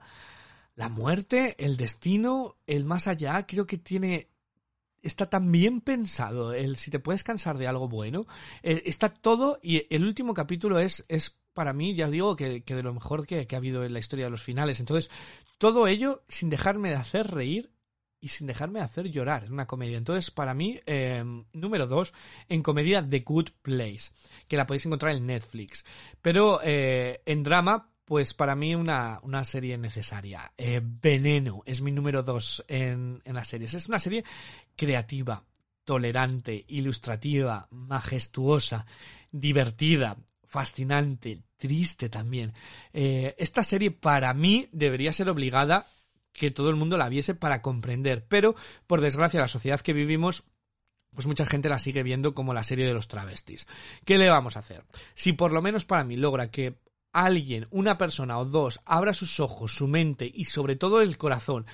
la 0.75 0.89
muerte, 0.89 1.55
el 1.59 1.77
destino, 1.77 2.55
el 2.65 2.85
más 2.85 3.07
allá. 3.07 3.45
Creo 3.45 3.67
que 3.67 3.77
tiene 3.77 4.32
está 5.03 5.29
tan 5.29 5.51
bien 5.51 5.81
pensado 5.81 6.53
el 6.53 6.77
si 6.77 6.89
te 6.89 6.99
puedes 6.99 7.23
cansar 7.23 7.57
de 7.57 7.67
algo 7.67 7.87
bueno. 7.87 8.25
Eh, 8.63 8.83
está 8.85 9.09
todo 9.09 9.59
y 9.61 9.85
el 9.93 10.03
último 10.05 10.33
capítulo 10.33 10.79
es, 10.79 11.05
para 11.53 11.73
mí, 11.73 11.93
ya 11.93 12.07
os 12.07 12.11
digo, 12.11 12.35
que, 12.35 12.63
de 12.65 12.83
lo 12.83 12.93
mejor 12.93 13.27
que, 13.27 13.47
ha 13.51 13.57
habido 13.57 13.83
en 13.83 13.93
la 13.93 13.99
historia 13.99 14.25
de 14.25 14.31
los 14.31 14.41
finales. 14.41 14.79
Entonces, 14.79 15.11
todo 15.57 15.87
ello 15.87 16.23
sin 16.27 16.49
dejarme 16.49 16.89
de 16.89 16.95
hacer 16.95 17.27
reír 17.27 17.71
y 18.19 18.29
sin 18.29 18.47
dejarme 18.47 18.79
de 18.79 18.85
hacer 18.85 19.11
llorar 19.11 19.43
en 19.43 19.53
una 19.53 19.67
comedia. 19.67 19.97
Entonces, 19.97 20.31
para 20.31 20.53
mí, 20.53 20.79
em, 20.85 21.43
número 21.51 21.87
dos, 21.87 22.13
en 22.47 22.63
comedia 22.63 23.07
The 23.07 23.19
Good 23.19 23.49
Place, 23.61 24.11
que 24.47 24.55
la 24.55 24.65
podéis 24.65 24.85
encontrar 24.85 25.13
en 25.15 25.25
Netflix. 25.25 25.83
Pero 26.21 26.61
eh, 26.63 27.21
en 27.25 27.43
drama, 27.43 27.92
pues 28.13 28.35
para 28.35 28.55
mí 28.55 28.75
una, 28.75 29.19
una 29.23 29.43
serie 29.43 29.75
necesaria. 29.75 30.53
Eh, 30.55 30.81
Veneno 30.83 31.63
es 31.65 31.81
mi 31.81 31.91
número 31.91 32.21
dos 32.21 32.63
en, 32.67 33.23
en 33.25 33.33
las 33.33 33.47
series. 33.47 33.73
Es 33.73 33.87
una 33.87 33.97
serie 33.97 34.23
creativa, 34.75 35.43
tolerante, 35.83 36.63
ilustrativa, 36.67 37.67
majestuosa, 37.71 38.85
divertida, 39.31 40.15
fascinante, 40.43 41.41
triste 41.57 42.07
también. 42.07 42.53
Eh, 42.93 43.33
esta 43.39 43.63
serie 43.63 43.89
para 43.89 44.31
mí 44.35 44.69
debería 44.71 45.11
ser 45.11 45.27
obligada 45.27 45.87
que 46.33 46.51
todo 46.51 46.69
el 46.69 46.75
mundo 46.75 46.99
la 46.99 47.09
viese 47.09 47.33
para 47.33 47.63
comprender, 47.63 48.27
pero 48.27 48.53
por 48.85 49.01
desgracia 49.01 49.39
la 49.39 49.47
sociedad 49.47 49.81
que 49.81 49.93
vivimos 49.93 50.43
pues 51.15 51.25
mucha 51.25 51.47
gente 51.47 51.69
la 51.69 51.79
sigue 51.79 52.03
viendo 52.03 52.35
como 52.35 52.53
la 52.53 52.63
serie 52.63 52.85
de 52.85 52.93
los 52.93 53.07
travestis. 53.07 53.67
¿Qué 54.05 54.19
le 54.19 54.29
vamos 54.29 54.55
a 54.55 54.59
hacer? 54.59 54.83
Si 55.15 55.33
por 55.33 55.51
lo 55.51 55.63
menos 55.63 55.83
para 55.85 56.03
mí 56.03 56.15
logra 56.15 56.51
que 56.51 56.75
alguien, 57.13 57.67
una 57.69 57.97
persona 57.97 58.39
o 58.39 58.45
dos, 58.45 58.81
abra 58.85 59.13
sus 59.13 59.39
ojos, 59.39 59.73
su 59.73 59.87
mente 59.87 60.29
y 60.33 60.45
sobre 60.45 60.75
todo 60.75 61.01
el 61.01 61.17
corazón 61.17 61.65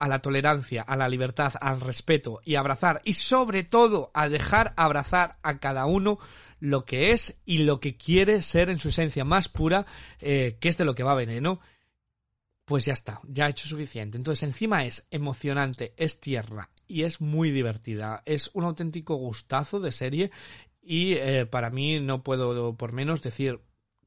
a 0.00 0.08
la 0.08 0.20
tolerancia, 0.20 0.82
a 0.82 0.96
la 0.96 1.08
libertad, 1.08 1.52
al 1.60 1.80
respeto 1.80 2.40
y 2.44 2.54
abrazar 2.54 3.02
y 3.04 3.12
sobre 3.12 3.64
todo 3.64 4.10
a 4.14 4.28
dejar 4.30 4.72
abrazar 4.76 5.38
a 5.42 5.58
cada 5.58 5.84
uno 5.84 6.18
lo 6.58 6.84
que 6.84 7.12
es 7.12 7.36
y 7.44 7.58
lo 7.58 7.80
que 7.80 7.96
quiere 7.96 8.40
ser 8.40 8.70
en 8.70 8.78
su 8.78 8.88
esencia 8.88 9.24
más 9.24 9.48
pura, 9.48 9.86
eh, 10.20 10.56
que 10.58 10.70
es 10.70 10.78
de 10.78 10.86
lo 10.86 10.94
que 10.94 11.02
va 11.02 11.14
veneno, 11.14 11.60
pues 12.64 12.86
ya 12.86 12.94
está, 12.94 13.20
ya 13.24 13.46
ha 13.46 13.50
hecho 13.50 13.68
suficiente. 13.68 14.16
Entonces 14.16 14.42
encima 14.42 14.84
es 14.84 15.06
emocionante, 15.10 15.92
es 15.98 16.18
tierra 16.18 16.70
y 16.86 17.02
es 17.02 17.20
muy 17.20 17.50
divertida. 17.50 18.22
Es 18.24 18.50
un 18.54 18.64
auténtico 18.64 19.16
gustazo 19.16 19.80
de 19.80 19.92
serie 19.92 20.30
y 20.80 21.14
eh, 21.14 21.44
para 21.44 21.70
mí 21.70 22.00
no 22.00 22.22
puedo 22.22 22.74
por 22.74 22.92
menos 22.92 23.20
decir 23.20 23.60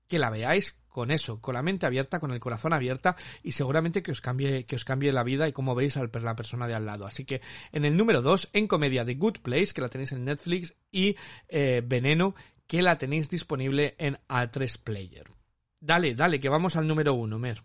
que 0.07 0.19
la 0.19 0.29
veáis 0.29 0.77
con 0.89 1.09
eso, 1.09 1.41
con 1.41 1.55
la 1.55 1.63
mente 1.63 1.85
abierta, 1.85 2.19
con 2.19 2.31
el 2.31 2.39
corazón 2.39 2.71
abierta 2.71 3.15
y 3.41 3.53
seguramente 3.53 4.03
que 4.03 4.11
os 4.11 4.21
cambie, 4.21 4.65
que 4.65 4.75
os 4.75 4.85
cambie 4.85 5.11
la 5.11 5.23
vida 5.23 5.47
y 5.47 5.51
como 5.51 5.73
veis 5.73 5.97
a 5.97 6.03
la 6.07 6.35
persona 6.35 6.67
de 6.67 6.75
al 6.75 6.85
lado. 6.85 7.07
Así 7.07 7.25
que 7.25 7.41
en 7.71 7.83
el 7.83 7.97
número 7.97 8.21
2, 8.21 8.51
en 8.53 8.67
comedia 8.67 9.03
The 9.03 9.15
Good 9.15 9.39
Place, 9.39 9.73
que 9.73 9.81
la 9.81 9.89
tenéis 9.89 10.11
en 10.11 10.23
Netflix, 10.23 10.75
y 10.91 11.15
eh, 11.49 11.81
Veneno, 11.83 12.35
que 12.67 12.81
la 12.81 12.97
tenéis 12.97 13.29
disponible 13.29 13.95
en 13.97 14.19
A3 14.29 14.79
Player. 14.83 15.31
Dale, 15.79 16.15
dale, 16.15 16.39
que 16.39 16.47
vamos 16.47 16.75
al 16.75 16.87
número 16.87 17.13
1, 17.15 17.39
Mer. 17.39 17.63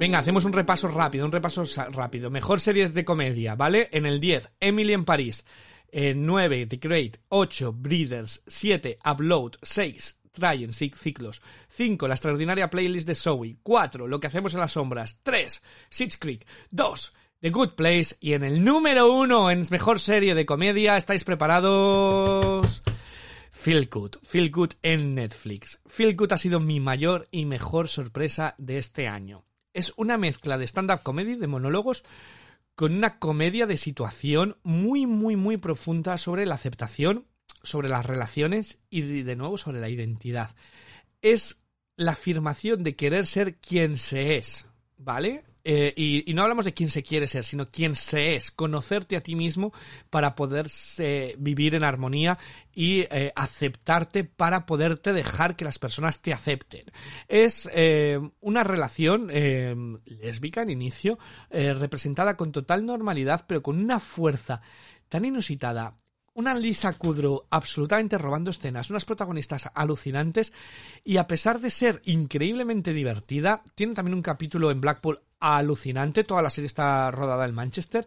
Venga, 0.00 0.18
hacemos 0.18 0.46
un 0.46 0.54
repaso 0.54 0.88
rápido, 0.88 1.26
un 1.26 1.32
repaso 1.32 1.62
rápido. 1.90 2.30
Mejor 2.30 2.58
series 2.60 2.94
de 2.94 3.04
comedia, 3.04 3.54
¿vale? 3.54 3.90
En 3.92 4.06
el 4.06 4.18
10, 4.18 4.50
Emily 4.58 4.94
en 4.94 5.04
París. 5.04 5.44
9, 5.92 6.66
The 6.66 6.76
Great, 6.76 7.18
8, 7.28 7.72
Breeders, 7.72 8.42
7, 8.46 8.98
Upload, 9.04 9.56
6, 9.62 10.20
Trayen 10.32 10.72
Ciclos, 10.72 11.42
5, 11.68 12.08
la 12.08 12.14
extraordinaria 12.14 12.70
playlist 12.70 13.06
de 13.06 13.14
Zoe, 13.14 13.56
4, 13.62 14.06
Lo 14.06 14.20
que 14.20 14.26
hacemos 14.28 14.54
en 14.54 14.60
las 14.60 14.72
sombras, 14.72 15.20
3, 15.22 15.62
Six 15.88 16.18
Creek, 16.18 16.46
2, 16.70 17.12
The 17.40 17.50
Good 17.50 17.70
Place 17.70 18.16
y 18.20 18.34
en 18.34 18.44
el 18.44 18.62
número 18.62 19.12
1 19.12 19.50
en 19.50 19.66
mejor 19.70 19.98
serie 19.98 20.34
de 20.34 20.46
comedia, 20.46 20.96
¿estáis 20.96 21.24
preparados? 21.24 22.82
Feel 23.50 23.88
Good, 23.90 24.16
Feel 24.22 24.50
Good 24.50 24.72
en 24.82 25.14
Netflix. 25.14 25.80
Feel 25.86 26.16
Good 26.16 26.32
ha 26.32 26.38
sido 26.38 26.60
mi 26.60 26.80
mayor 26.80 27.28
y 27.30 27.44
mejor 27.44 27.88
sorpresa 27.88 28.54
de 28.58 28.78
este 28.78 29.08
año. 29.08 29.44
Es 29.72 29.92
una 29.96 30.16
mezcla 30.16 30.58
de 30.58 30.66
stand-up 30.66 31.02
comedy, 31.02 31.36
de 31.36 31.46
monólogos, 31.46 32.04
con 32.80 32.94
una 32.94 33.18
comedia 33.18 33.66
de 33.66 33.76
situación 33.76 34.56
muy, 34.62 35.04
muy, 35.06 35.36
muy 35.36 35.58
profunda 35.58 36.16
sobre 36.16 36.46
la 36.46 36.54
aceptación, 36.54 37.26
sobre 37.62 37.90
las 37.90 38.06
relaciones 38.06 38.78
y 38.88 39.02
de 39.02 39.36
nuevo 39.36 39.58
sobre 39.58 39.80
la 39.80 39.90
identidad. 39.90 40.54
Es 41.20 41.60
la 41.96 42.12
afirmación 42.12 42.82
de 42.82 42.96
querer 42.96 43.26
ser 43.26 43.58
quien 43.58 43.98
se 43.98 44.38
es, 44.38 44.66
¿vale? 44.96 45.44
Eh, 45.64 45.92
y, 45.96 46.32
no 46.32 46.42
hablamos 46.42 46.64
de 46.64 46.74
quién 46.74 46.88
se 46.88 47.02
quiere 47.02 47.26
ser, 47.26 47.44
sino 47.44 47.70
quién 47.70 47.94
se 47.94 48.36
es, 48.36 48.50
conocerte 48.50 49.16
a 49.16 49.22
ti 49.22 49.36
mismo 49.36 49.72
para 50.08 50.34
poder 50.34 50.66
vivir 51.38 51.74
en 51.74 51.84
armonía 51.84 52.38
y 52.74 53.00
eh, 53.10 53.32
aceptarte 53.34 54.24
para 54.24 54.66
poderte 54.66 55.12
dejar 55.12 55.56
que 55.56 55.64
las 55.64 55.78
personas 55.78 56.22
te 56.22 56.32
acepten. 56.32 56.84
Es 57.28 57.68
eh, 57.72 58.18
una 58.40 58.64
relación 58.64 59.28
lésbica 60.04 60.62
en 60.62 60.70
inicio, 60.70 61.18
representada 61.50 62.36
con 62.36 62.52
total 62.52 62.86
normalidad, 62.86 63.44
pero 63.46 63.62
con 63.62 63.78
una 63.78 64.00
fuerza 64.00 64.62
tan 65.08 65.24
inusitada 65.24 65.96
una 66.34 66.54
Lisa 66.54 66.94
Kudrow 66.94 67.46
absolutamente 67.50 68.16
robando 68.16 68.50
escenas, 68.50 68.90
unas 68.90 69.04
protagonistas 69.04 69.68
alucinantes 69.74 70.52
y 71.04 71.16
a 71.16 71.26
pesar 71.26 71.60
de 71.60 71.70
ser 71.70 72.00
increíblemente 72.04 72.92
divertida, 72.92 73.62
tiene 73.74 73.94
también 73.94 74.14
un 74.14 74.22
capítulo 74.22 74.70
en 74.70 74.80
Blackpool 74.80 75.20
alucinante, 75.40 76.24
toda 76.24 76.42
la 76.42 76.50
serie 76.50 76.66
está 76.66 77.10
rodada 77.10 77.46
en 77.46 77.54
Manchester, 77.54 78.06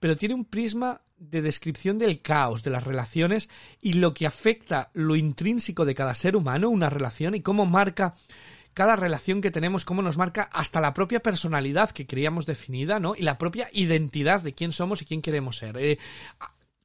pero 0.00 0.16
tiene 0.16 0.34
un 0.34 0.46
prisma 0.46 1.02
de 1.18 1.42
descripción 1.42 1.98
del 1.98 2.22
caos, 2.22 2.62
de 2.62 2.70
las 2.70 2.84
relaciones 2.84 3.50
y 3.80 3.92
lo 3.92 4.14
que 4.14 4.26
afecta 4.26 4.90
lo 4.94 5.14
intrínseco 5.14 5.84
de 5.84 5.94
cada 5.94 6.14
ser 6.14 6.34
humano, 6.34 6.70
una 6.70 6.90
relación 6.90 7.34
y 7.34 7.42
cómo 7.42 7.66
marca 7.66 8.14
cada 8.72 8.96
relación 8.96 9.40
que 9.40 9.50
tenemos, 9.50 9.84
cómo 9.84 10.00
nos 10.00 10.16
marca 10.16 10.48
hasta 10.52 10.80
la 10.80 10.94
propia 10.94 11.20
personalidad 11.20 11.90
que 11.90 12.06
creíamos 12.06 12.46
definida, 12.46 12.98
¿no? 12.98 13.14
Y 13.14 13.22
la 13.22 13.36
propia 13.36 13.68
identidad 13.72 14.40
de 14.40 14.54
quién 14.54 14.72
somos 14.72 15.02
y 15.02 15.04
quién 15.04 15.20
queremos 15.20 15.58
ser. 15.58 15.76
Eh, 15.76 15.98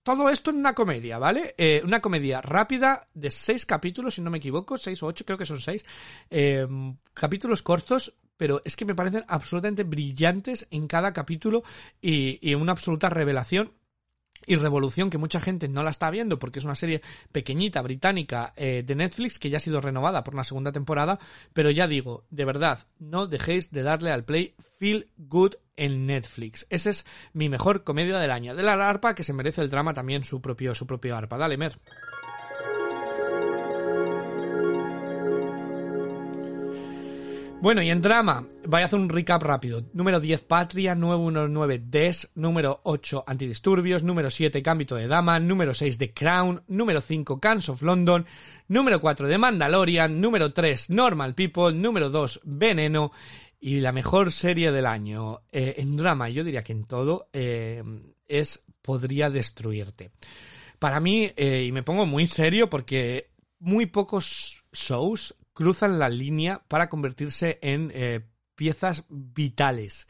todo 0.03 0.29
esto 0.29 0.49
en 0.49 0.57
una 0.57 0.73
comedia, 0.73 1.17
¿vale? 1.17 1.55
Eh, 1.57 1.81
una 1.83 2.01
comedia 2.01 2.41
rápida 2.41 3.07
de 3.13 3.31
seis 3.31 3.65
capítulos, 3.65 4.15
si 4.15 4.21
no 4.21 4.29
me 4.29 4.39
equivoco, 4.39 4.77
seis 4.77 5.01
o 5.03 5.07
ocho, 5.07 5.25
creo 5.25 5.37
que 5.37 5.45
son 5.45 5.61
seis. 5.61 5.85
Eh, 6.29 6.67
capítulos 7.13 7.61
cortos, 7.61 8.13
pero 8.37 8.61
es 8.65 8.75
que 8.75 8.85
me 8.85 8.95
parecen 8.95 9.23
absolutamente 9.27 9.83
brillantes 9.83 10.67
en 10.71 10.87
cada 10.87 11.13
capítulo 11.13 11.63
y, 12.01 12.53
una 12.55 12.71
absoluta 12.71 13.09
revelación 13.09 13.73
y 14.47 14.57
Revolución, 14.57 15.09
que 15.09 15.17
mucha 15.17 15.39
gente 15.39 15.67
no 15.67 15.81
la 15.81 15.89
está 15.89 16.11
viendo 16.11 16.37
porque 16.37 16.59
es 16.59 16.65
una 16.65 16.75
serie 16.75 17.01
pequeñita, 17.31 17.81
británica, 17.81 18.53
eh, 18.55 18.83
de 18.85 18.95
Netflix, 18.95 19.39
que 19.39 19.49
ya 19.49 19.57
ha 19.57 19.59
sido 19.59 19.81
renovada 19.81 20.23
por 20.23 20.35
una 20.35 20.43
segunda 20.43 20.71
temporada, 20.71 21.19
pero 21.53 21.71
ya 21.71 21.87
digo, 21.87 22.25
de 22.29 22.45
verdad, 22.45 22.79
no 22.99 23.25
dejéis 23.25 23.71
de 23.71 23.81
darle 23.81 24.11
al 24.11 24.23
play 24.23 24.53
Feel 24.77 25.09
Good 25.17 25.55
en 25.77 26.05
Netflix. 26.05 26.67
Esa 26.69 26.91
es 26.91 27.05
mi 27.33 27.49
mejor 27.49 27.83
comedia 27.83 28.19
del 28.19 28.31
año. 28.31 28.55
De 28.55 28.61
la 28.61 28.73
arpa, 28.87 29.15
que 29.15 29.23
se 29.23 29.33
merece 29.33 29.61
el 29.61 29.69
drama 29.69 29.95
también 29.95 30.23
su 30.23 30.41
propio, 30.41 30.75
su 30.75 30.85
propio 30.85 31.15
arpa. 31.15 31.37
Dale, 31.37 31.57
Mer. 31.57 31.79
Bueno, 37.65 37.81
y 37.81 37.89
en 37.89 37.99
drama, 37.99 38.47
voy 38.67 38.81
a 38.83 38.85
hacer 38.85 38.99
un 38.99 39.09
recap 39.09 39.41
rápido. 39.41 39.81
Número 39.93 40.19
10, 40.19 40.43
Patria. 40.43 40.93
Número 40.93 41.47
9, 41.47 41.81
Des. 41.87 42.29
Número 42.35 42.79
8, 42.83 43.23
Antidisturbios. 43.25 44.03
Número 44.03 44.29
7, 44.29 44.61
Cámbito 44.61 44.93
de 44.93 45.07
Dama. 45.07 45.39
Número 45.39 45.73
6, 45.73 45.97
The 45.97 46.13
Crown. 46.13 46.61
Número 46.67 47.01
5, 47.01 47.39
Cans 47.39 47.69
of 47.69 47.81
London. 47.81 48.27
Número 48.67 49.01
4, 49.01 49.27
The 49.27 49.39
Mandalorian. 49.39 50.21
Número 50.21 50.53
3, 50.53 50.91
Normal 50.91 51.33
People. 51.33 51.73
Número 51.73 52.11
2, 52.11 52.41
Veneno. 52.43 53.11
Y 53.59 53.79
la 53.79 53.91
mejor 53.91 54.31
serie 54.31 54.71
del 54.71 54.85
año 54.85 55.41
eh, 55.51 55.73
en 55.79 55.97
drama, 55.97 56.29
yo 56.29 56.43
diría 56.43 56.63
que 56.63 56.73
en 56.73 56.83
todo, 56.83 57.29
eh, 57.33 57.81
es 58.27 58.63
Podría 58.83 59.31
Destruirte. 59.31 60.11
Para 60.77 60.99
mí, 60.99 61.31
eh, 61.35 61.65
y 61.67 61.71
me 61.71 61.81
pongo 61.81 62.05
muy 62.05 62.27
serio 62.27 62.69
porque 62.69 63.31
muy 63.57 63.87
pocos 63.87 64.63
shows 64.71 65.33
cruzan 65.55 65.97
la 65.97 66.09
línea 66.09 66.61
para 66.67 66.89
convertirse 66.89 67.57
en 67.63 67.91
eh, 67.95 68.21
piezas 68.53 69.05
vitales, 69.09 70.07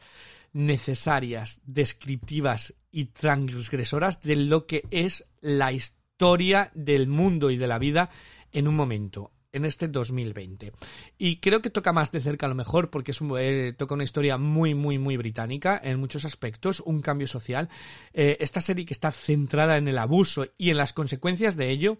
necesarias, 0.52 1.62
descriptivas 1.64 2.74
y 2.90 3.06
transgresoras 3.06 4.20
de 4.20 4.36
lo 4.36 4.66
que 4.66 4.82
es 4.90 5.24
la 5.40 5.72
historia 5.72 6.70
del 6.74 7.06
mundo 7.06 7.50
y 7.50 7.56
de 7.56 7.68
la 7.68 7.78
vida 7.78 8.10
en 8.52 8.68
un 8.68 8.74
momento 8.74 9.32
en 9.52 9.64
este 9.64 9.88
2020. 9.88 10.72
Y 11.16 11.36
creo 11.36 11.62
que 11.62 11.70
toca 11.70 11.92
más 11.92 12.12
de 12.12 12.20
cerca 12.20 12.46
a 12.46 12.48
lo 12.48 12.54
mejor 12.54 12.90
porque 12.90 13.12
es 13.12 13.20
eh, 13.38 13.72
toca 13.76 13.94
una 13.94 14.04
historia 14.04 14.36
muy, 14.36 14.74
muy, 14.74 14.98
muy 14.98 15.16
británica 15.16 15.80
en 15.82 16.00
muchos 16.00 16.24
aspectos, 16.24 16.80
un 16.80 17.00
cambio 17.00 17.26
social. 17.26 17.70
Eh, 18.12 18.36
esta 18.40 18.60
serie 18.60 18.84
que 18.84 18.92
está 18.92 19.12
centrada 19.12 19.76
en 19.76 19.88
el 19.88 19.96
abuso 19.96 20.46
y 20.58 20.70
en 20.70 20.76
las 20.76 20.92
consecuencias 20.92 21.56
de 21.56 21.70
ello. 21.70 21.98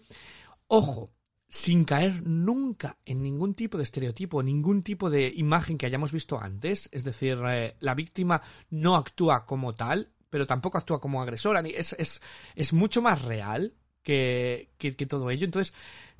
Ojo, 0.67 1.11
sin 1.49 1.85
caer 1.85 2.27
nunca 2.27 2.97
en 3.05 3.23
ningún 3.23 3.53
tipo 3.53 3.77
de 3.77 3.83
estereotipo, 3.83 4.43
ningún 4.43 4.83
tipo 4.83 5.09
de 5.09 5.31
imagen 5.35 5.77
que 5.77 5.85
hayamos 5.85 6.11
visto 6.11 6.39
antes. 6.39 6.89
Es 6.91 7.03
decir, 7.03 7.39
eh, 7.47 7.75
la 7.79 7.95
víctima 7.95 8.41
no 8.69 8.95
actúa 8.95 9.45
como 9.45 9.73
tal, 9.73 10.11
pero 10.29 10.45
tampoco 10.45 10.77
actúa 10.77 10.99
como 10.99 11.21
agresora. 11.21 11.61
Es, 11.61 12.73
mucho 12.73 13.01
más 13.01 13.21
real 13.21 13.73
que, 14.03 14.71
que, 14.77 14.91
todo 14.91 15.29
ello. 15.31 15.45
Entonces, 15.45 15.73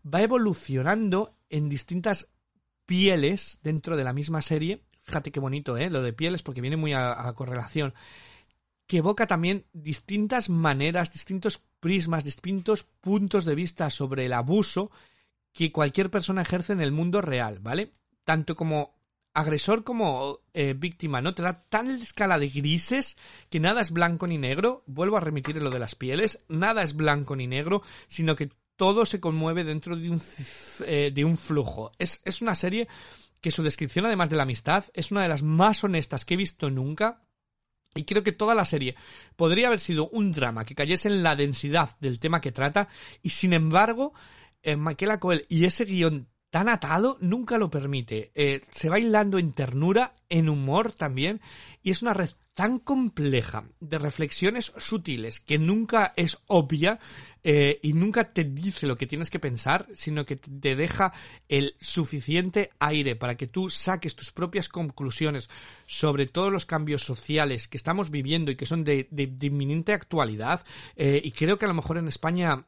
va 0.03 0.21
evolucionando 0.21 1.35
en 1.49 1.67
distintas 1.67 2.29
pieles 2.85 3.59
dentro 3.61 3.97
de 3.97 4.05
la 4.05 4.13
misma 4.13 4.41
serie. 4.41 4.83
Fíjate 5.03 5.31
qué 5.31 5.41
bonito, 5.41 5.77
¿eh? 5.77 5.89
Lo 5.89 6.01
de 6.01 6.13
pieles, 6.13 6.41
porque 6.41 6.61
viene 6.61 6.77
muy 6.77 6.93
a 6.93 7.33
correlación 7.35 7.93
que 8.87 8.97
evoca 8.99 9.27
también 9.27 9.65
distintas 9.73 10.49
maneras, 10.49 11.11
distintos 11.11 11.61
prismas, 11.81 12.23
distintos 12.23 12.85
puntos 13.01 13.43
de 13.43 13.53
vista 13.53 13.89
sobre 13.89 14.25
el 14.25 14.33
abuso 14.33 14.91
que 15.53 15.71
cualquier 15.71 16.09
persona 16.09 16.41
ejerce 16.41 16.73
en 16.73 16.81
el 16.81 16.91
mundo 16.91 17.21
real, 17.21 17.59
¿vale? 17.59 17.93
Tanto 18.23 18.55
como 18.55 18.97
agresor 19.33 19.83
como 19.83 20.39
eh, 20.55 20.73
víctima, 20.75 21.21
¿no? 21.21 21.35
Te 21.35 21.43
da 21.43 21.63
tal 21.69 22.01
escala 22.01 22.39
de 22.39 22.49
grises 22.49 23.17
que 23.51 23.59
nada 23.59 23.81
es 23.81 23.91
blanco 23.91 24.25
ni 24.25 24.39
negro. 24.39 24.83
Vuelvo 24.87 25.17
a 25.17 25.19
remitir 25.19 25.61
lo 25.61 25.69
de 25.69 25.77
las 25.77 25.93
pieles. 25.93 26.43
Nada 26.49 26.81
es 26.81 26.95
blanco 26.95 27.35
ni 27.35 27.45
negro, 27.45 27.83
sino 28.07 28.35
que 28.35 28.49
todo 28.75 29.05
se 29.05 29.19
conmueve 29.19 29.63
dentro 29.63 29.95
de 29.95 30.09
un, 30.09 30.21
eh, 30.85 31.11
de 31.13 31.23
un 31.23 31.37
flujo. 31.37 31.91
Es, 31.99 32.21
es 32.25 32.41
una 32.41 32.55
serie 32.55 32.87
que 33.39 33.51
su 33.51 33.61
descripción, 33.61 34.07
además 34.07 34.31
de 34.31 34.37
la 34.37 34.43
amistad, 34.43 34.85
es 34.95 35.11
una 35.11 35.21
de 35.21 35.27
las 35.27 35.43
más 35.43 35.83
honestas 35.83 36.25
que 36.25 36.33
he 36.33 36.37
visto 36.37 36.71
nunca. 36.71 37.23
Y 37.93 38.05
creo 38.05 38.23
que 38.23 38.31
toda 38.31 38.55
la 38.55 38.65
serie 38.65 38.95
podría 39.35 39.67
haber 39.67 39.79
sido 39.79 40.09
un 40.09 40.31
drama 40.31 40.65
que 40.65 40.75
cayese 40.75 41.09
en 41.09 41.21
la 41.21 41.35
densidad 41.35 41.95
del 41.99 42.19
tema 42.19 42.41
que 42.41 42.51
trata 42.51 42.89
y 43.21 43.29
sin 43.29 43.53
embargo 43.53 44.13
eh, 44.63 44.75
Michaela 44.75 45.19
Coel 45.19 45.45
y 45.49 45.65
ese 45.65 45.85
guion 45.85 46.27
tan 46.49 46.69
atado 46.69 47.17
nunca 47.19 47.57
lo 47.57 47.69
permite. 47.69 48.31
Eh, 48.33 48.61
se 48.71 48.89
va 48.89 48.99
hilando 48.99 49.37
en 49.37 49.53
ternura, 49.53 50.15
en 50.29 50.49
humor 50.49 50.93
también, 50.93 51.41
y 51.83 51.91
es 51.91 52.01
una 52.01 52.13
red 52.13 52.29
tan 52.53 52.79
compleja 52.79 53.65
de 53.79 53.99
reflexiones 53.99 54.73
sutiles 54.77 55.39
que 55.39 55.59
nunca 55.59 56.13
es 56.15 56.39
obvia 56.47 56.99
eh, 57.43 57.79
y 57.83 57.93
nunca 57.93 58.33
te 58.33 58.45
dice 58.45 58.87
lo 58.87 58.95
que 58.95 59.05
tienes 59.05 59.29
que 59.29 59.37
pensar, 59.37 59.85
sino 59.93 60.25
que 60.25 60.37
te 60.37 60.75
deja 60.75 61.13
el 61.47 61.75
suficiente 61.79 62.71
aire 62.79 63.15
para 63.15 63.37
que 63.37 63.45
tú 63.45 63.69
saques 63.69 64.15
tus 64.15 64.31
propias 64.31 64.69
conclusiones 64.69 65.51
sobre 65.85 66.25
todos 66.25 66.51
los 66.51 66.65
cambios 66.65 67.03
sociales 67.03 67.67
que 67.67 67.77
estamos 67.77 68.09
viviendo 68.09 68.49
y 68.49 68.55
que 68.55 68.65
son 68.65 68.83
de, 68.83 69.07
inminente 69.11 69.93
actualidad. 69.93 70.65
y 70.95 71.31
creo 71.33 71.59
que 71.59 71.65
a 71.65 71.69
lo 71.69 71.75
mejor 71.75 71.99
en 71.99 72.07
España 72.07 72.65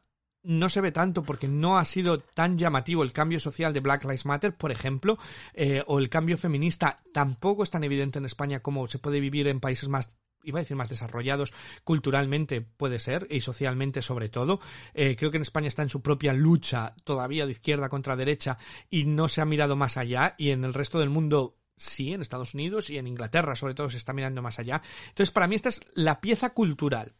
no 0.49 0.67
se 0.67 0.81
ve 0.81 0.91
tanto 0.91 1.21
porque 1.21 1.47
no 1.47 1.77
ha 1.77 1.85
sido 1.85 2.19
tan 2.19 2.57
llamativo 2.57 3.03
el 3.03 3.13
cambio 3.13 3.39
social 3.39 3.71
de 3.71 3.81
Black 3.81 4.03
Lives 4.03 4.25
Matter, 4.25 4.55
por 4.55 4.71
ejemplo, 4.71 5.19
eh, 5.53 5.83
o 5.85 5.99
el 5.99 6.09
cambio 6.09 6.39
feminista 6.39 6.97
tampoco 7.13 7.61
es 7.61 7.69
tan 7.69 7.83
evidente 7.83 8.17
en 8.17 8.25
España 8.25 8.59
como 8.59 8.87
se 8.87 8.97
puede 8.97 9.19
vivir 9.19 9.47
en 9.47 9.59
países 9.59 9.89
más 9.89 10.17
iba 10.41 10.57
a 10.59 10.63
decir 10.63 10.77
más 10.77 10.87
desarrollados 10.87 11.53
culturalmente 11.83 12.61
puede 12.61 12.97
ser 12.99 13.27
y 13.29 13.41
socialmente 13.41 14.01
sobre 14.01 14.29
todo 14.29 14.61
eh, 14.93 15.17
creo 15.17 15.31
que 15.31 15.37
en 15.37 15.43
España 15.43 15.67
está 15.67 15.83
en 15.83 15.89
su 15.89 16.01
propia 16.01 16.31
lucha 16.31 16.95
todavía 17.03 17.45
de 17.45 17.51
izquierda 17.51 17.89
contra 17.89 18.15
derecha 18.15 18.57
y 18.89 19.03
no 19.03 19.27
se 19.27 19.41
ha 19.41 19.45
mirado 19.45 19.75
más 19.75 19.97
allá 19.97 20.35
y 20.37 20.51
en 20.51 20.63
el 20.63 20.73
resto 20.73 20.97
del 20.97 21.09
mundo 21.09 21.57
sí, 21.75 22.13
en 22.13 22.21
Estados 22.21 22.53
Unidos 22.53 22.89
y 22.89 22.97
en 22.97 23.07
Inglaterra 23.07 23.57
sobre 23.57 23.73
todo 23.73 23.89
se 23.89 23.97
está 23.97 24.13
mirando 24.13 24.41
más 24.41 24.59
allá. 24.59 24.81
Entonces, 25.09 25.31
para 25.31 25.47
mí 25.47 25.55
esta 25.55 25.69
es 25.69 25.81
la 25.93 26.21
pieza 26.21 26.51
cultural 26.51 27.15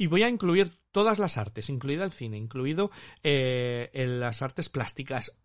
y 0.00 0.06
voy 0.06 0.22
a 0.22 0.30
incluir 0.30 0.72
todas 0.92 1.18
las 1.18 1.36
artes, 1.36 1.68
incluido 1.68 2.04
el 2.04 2.10
cine, 2.10 2.38
incluido 2.38 2.90
eh, 3.22 3.90
las 3.92 4.40
artes 4.40 4.70
plásticas. 4.70 5.36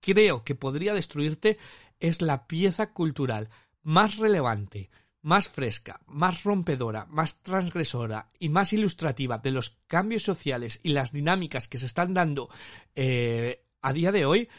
Creo 0.00 0.44
que 0.44 0.54
podría 0.54 0.92
destruirte 0.92 1.56
es 1.98 2.20
la 2.20 2.46
pieza 2.46 2.92
cultural 2.92 3.48
más 3.82 4.18
relevante, 4.18 4.90
más 5.22 5.48
fresca, 5.48 6.02
más 6.06 6.44
rompedora, 6.44 7.06
más 7.06 7.40
transgresora 7.40 8.28
y 8.38 8.50
más 8.50 8.74
ilustrativa 8.74 9.38
de 9.38 9.52
los 9.52 9.78
cambios 9.86 10.24
sociales 10.24 10.80
y 10.82 10.90
las 10.90 11.10
dinámicas 11.10 11.66
que 11.66 11.78
se 11.78 11.86
están 11.86 12.12
dando 12.12 12.50
eh, 12.94 13.64
a 13.80 13.94
día 13.94 14.12
de 14.12 14.26
hoy, 14.26 14.50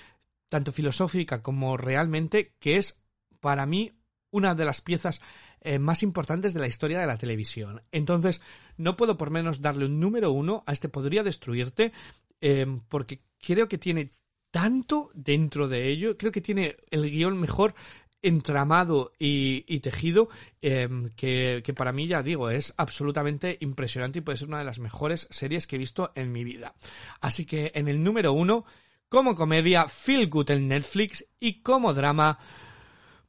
tanto 0.49 0.71
filosófica 0.71 1.43
como 1.43 1.77
realmente, 1.77 2.55
que 2.59 2.77
es 2.77 2.99
para 3.39 3.67
mí 3.67 3.91
una 4.31 4.55
de 4.55 4.65
las 4.65 4.81
piezas 4.81 5.21
eh, 5.61 5.79
más 5.79 6.01
importantes 6.01 6.53
de 6.53 6.59
la 6.59 6.67
historia 6.67 6.99
de 6.99 7.07
la 7.07 7.17
televisión. 7.17 7.81
Entonces, 7.91 8.41
no 8.77 8.97
puedo 8.97 9.17
por 9.17 9.29
menos 9.29 9.61
darle 9.61 9.85
un 9.85 9.99
número 9.99 10.31
uno 10.31 10.63
a 10.65 10.73
este 10.73 10.89
Podría 10.89 11.21
Destruirte, 11.21 11.93
eh, 12.41 12.65
porque 12.89 13.21
creo 13.39 13.67
que 13.67 13.77
tiene 13.77 14.09
tanto 14.49 15.11
dentro 15.13 15.67
de 15.67 15.87
ello, 15.87 16.17
creo 16.17 16.31
que 16.31 16.41
tiene 16.41 16.75
el 16.89 17.09
guion 17.09 17.39
mejor 17.39 17.75
entramado 18.23 19.13
y, 19.17 19.79
tejido 19.79 20.29
eh, 20.61 20.87
que, 21.15 21.61
que, 21.63 21.73
para 21.73 21.91
mí 21.91 22.07
ya 22.07 22.21
digo 22.21 22.49
es 22.51 22.73
absolutamente 22.77 23.57
impresionante 23.61 24.19
y 24.19 24.21
puede 24.21 24.37
ser 24.37 24.47
una 24.47 24.59
de 24.59 24.65
las 24.65 24.79
mejores 24.79 25.27
series 25.31 25.65
que 25.65 25.77
he 25.77 25.79
visto 25.79 26.11
en 26.13 26.31
mi 26.31 26.43
vida 26.43 26.75
así 27.19 27.45
que 27.45 27.71
en 27.73 27.87
el 27.87 28.03
número 28.03 28.31
uno 28.33 28.63
como 29.09 29.33
comedia 29.33 29.87
Feel 29.87 30.29
Good 30.29 30.51
en 30.51 30.67
Netflix 30.67 31.25
y 31.39 31.61
como 31.61 31.95
drama 31.95 32.37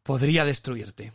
podría 0.02 0.44
destruirte 0.44 1.12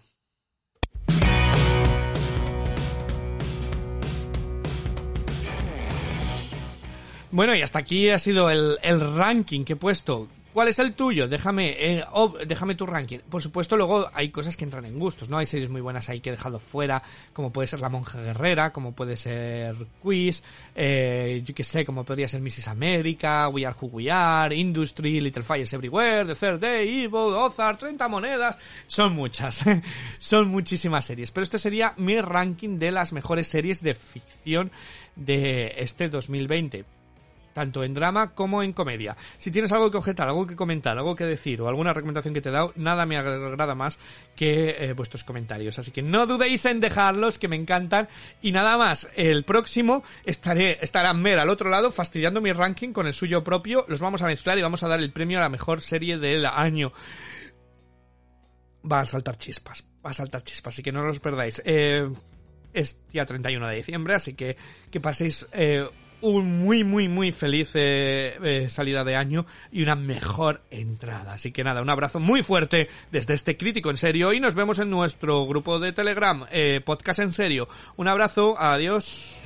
Bueno, 7.30 7.54
y 7.54 7.62
hasta 7.62 7.80
aquí 7.80 8.10
ha 8.10 8.20
sido 8.20 8.50
el, 8.50 8.78
ranking 9.16 9.66
que 9.66 9.74
he 9.74 9.76
puesto. 9.76 10.30
¿Cuál 10.54 10.70
es 10.70 10.80
el 10.80 10.94
tuyo? 10.94 11.28
Déjame, 11.28 11.76
eh, 11.78 12.06
déjame 12.48 12.74
tu 12.74 12.86
ranking. 12.86 13.20
Por 13.30 13.44
supuesto, 13.44 13.76
luego 13.76 14.10
hay 14.13 14.30
cosas 14.30 14.56
que 14.56 14.63
entran 14.63 14.86
en 14.86 14.98
gustos, 14.98 15.30
¿no? 15.30 15.38
Hay 15.38 15.46
series 15.46 15.70
muy 15.70 15.82
buenas 15.82 16.10
ahí 16.10 16.20
que 16.20 16.30
he 16.30 16.32
dejado 16.32 16.60
fuera, 16.60 17.04
como 17.34 17.52
puede 17.52 17.68
ser 17.68 17.82
La 17.82 17.90
Monja 17.90 18.20
Guerrera, 18.20 18.72
como 18.72 18.94
puede 18.94 19.18
ser 19.18 19.76
Quiz, 20.02 20.42
eh, 20.74 21.44
yo 21.46 21.54
qué 21.54 21.63
sé, 21.63 21.86
como 21.86 22.06
podría 22.06 22.28
ser 22.28 22.42
Mrs. 22.42 22.70
America, 22.70 23.50
We 23.50 23.68
Are 23.68 23.76
Who 23.80 23.88
We 23.88 24.10
Are, 24.10 24.56
Industry, 24.56 25.20
Little 25.20 25.44
Fires 25.44 25.74
Everywhere, 25.74 26.26
The 26.26 26.36
Third 26.36 26.60
Day, 26.62 27.04
Evil, 27.04 27.36
Ozark, 27.36 27.78
30 27.78 28.08
monedas. 28.08 28.58
Son 28.88 29.13
muchas, 29.13 29.63
son 30.18 30.48
muchísimas 30.48 31.06
series. 31.06 31.30
Pero 31.30 31.44
este 31.44 31.60
sería 31.60 31.94
mi 31.98 32.20
ranking 32.20 32.80
de 32.80 32.92
las 32.92 33.12
mejores 33.13 33.48
series 33.48 33.84
de 33.84 33.94
ficción 33.94 34.72
de 35.16 35.76
este 35.78 36.10
2020 36.10 36.97
tanto 37.58 37.84
en 37.84 37.96
drama 37.96 38.36
como 38.36 38.62
en 38.62 38.72
comedia. 38.72 39.17
Si 39.39 39.50
tienes 39.50 39.72
algo 39.72 39.89
que 39.89 39.98
objetar, 39.98 40.28
algo 40.28 40.46
que 40.46 40.56
comentar, 40.56 40.96
algo 40.96 41.15
que 41.15 41.26
decir 41.26 41.60
o 41.60 41.67
alguna 41.67 41.91
recomendación 41.91 42.32
que 42.36 42.39
te 42.39 42.50
he 42.50 42.52
dado, 42.52 42.72
nada 42.76 43.08
me 43.08 43.17
agrada 43.17 43.74
más 43.74 43.98
que 44.36 44.76
eh, 44.78 44.93
vuestros 44.93 45.24
comentarios. 45.24 45.80
Así 45.80 45.89
que 45.89 46.04
no 46.04 46.28
dudéis 46.28 46.63
en 46.65 46.80
dejarlos, 46.80 47.39
que 47.39 47.48
me 47.48 47.56
encantan. 47.56 48.10
Y 48.43 48.52
nada 48.52 48.78
más, 48.78 49.10
el 49.15 49.43
próximo 49.43 50.04
estaré, 50.24 50.78
estará 50.82 51.15
Mer 51.15 51.39
al 51.39 51.50
otro 51.50 51.72
lado 51.72 51.91
fastidiando 51.91 52.41
mi 52.41 52.54
ranking 52.54 52.93
con 52.93 53.08
el 53.08 53.13
suyo 53.15 53.43
propio. 53.43 53.86
Los 53.88 54.02
vamos 54.02 54.22
a 54.22 54.28
mezclar 54.28 54.60
y 54.60 54.62
vamos 54.62 54.84
a 54.84 54.88
dar 54.88 55.00
el 55.00 55.10
premio 55.10 55.39
a 55.39 55.41
la 55.41 55.50
mejor 55.50 55.82
serie 55.82 56.20
del 56.20 56.46
año 56.46 56.93
va 58.89 59.00
a 59.00 59.06
saltar 59.06 59.36
chispas, 59.36 59.84
va 60.06 60.12
a 60.12 60.13
saltar 60.13 60.43
chispas, 60.43 60.76
así 60.76 60.84
que 60.84 60.91
no 60.91 61.04
los 61.04 61.20
perdáis. 61.20 61.62
Eh, 61.65 62.08
es 62.72 63.00
día 63.12 63.26
31 63.26 63.67
de 63.67 63.76
diciembre, 63.76 64.13
así 64.13 64.36
que 64.36 64.56
que 64.91 65.02
paséis 65.02 65.48
eh, 65.52 65.89
un 66.21 66.63
muy, 66.63 66.84
muy, 66.84 67.08
muy 67.08 67.32
feliz 67.32 67.71
eh, 67.73 68.38
eh, 68.43 68.69
salida 68.69 69.03
de 69.03 69.15
año 69.15 69.45
y 69.71 69.84
una 69.84 69.95
mejor 69.95 70.62
entrada. 70.71 71.34
Así 71.34 71.51
que 71.51 71.63
nada, 71.63 71.82
un 71.82 71.89
abrazo 71.89 72.19
muy 72.19 72.43
fuerte 72.43 72.89
desde 73.12 73.34
este 73.34 73.58
crítico 73.58 73.89
en 73.89 73.97
serio 73.97 74.34
y 74.34 74.39
nos 74.39 74.56
vemos 74.56 74.80
en 74.80 74.89
nuestro 74.89 75.45
grupo 75.45 75.80
de 75.80 75.93
Telegram, 75.93 76.45
eh, 76.51 76.82
Podcast 76.84 77.19
en 77.19 77.34
serio. 77.34 77.67
Un 77.95 78.08
abrazo, 78.08 78.56
adiós. 78.58 79.39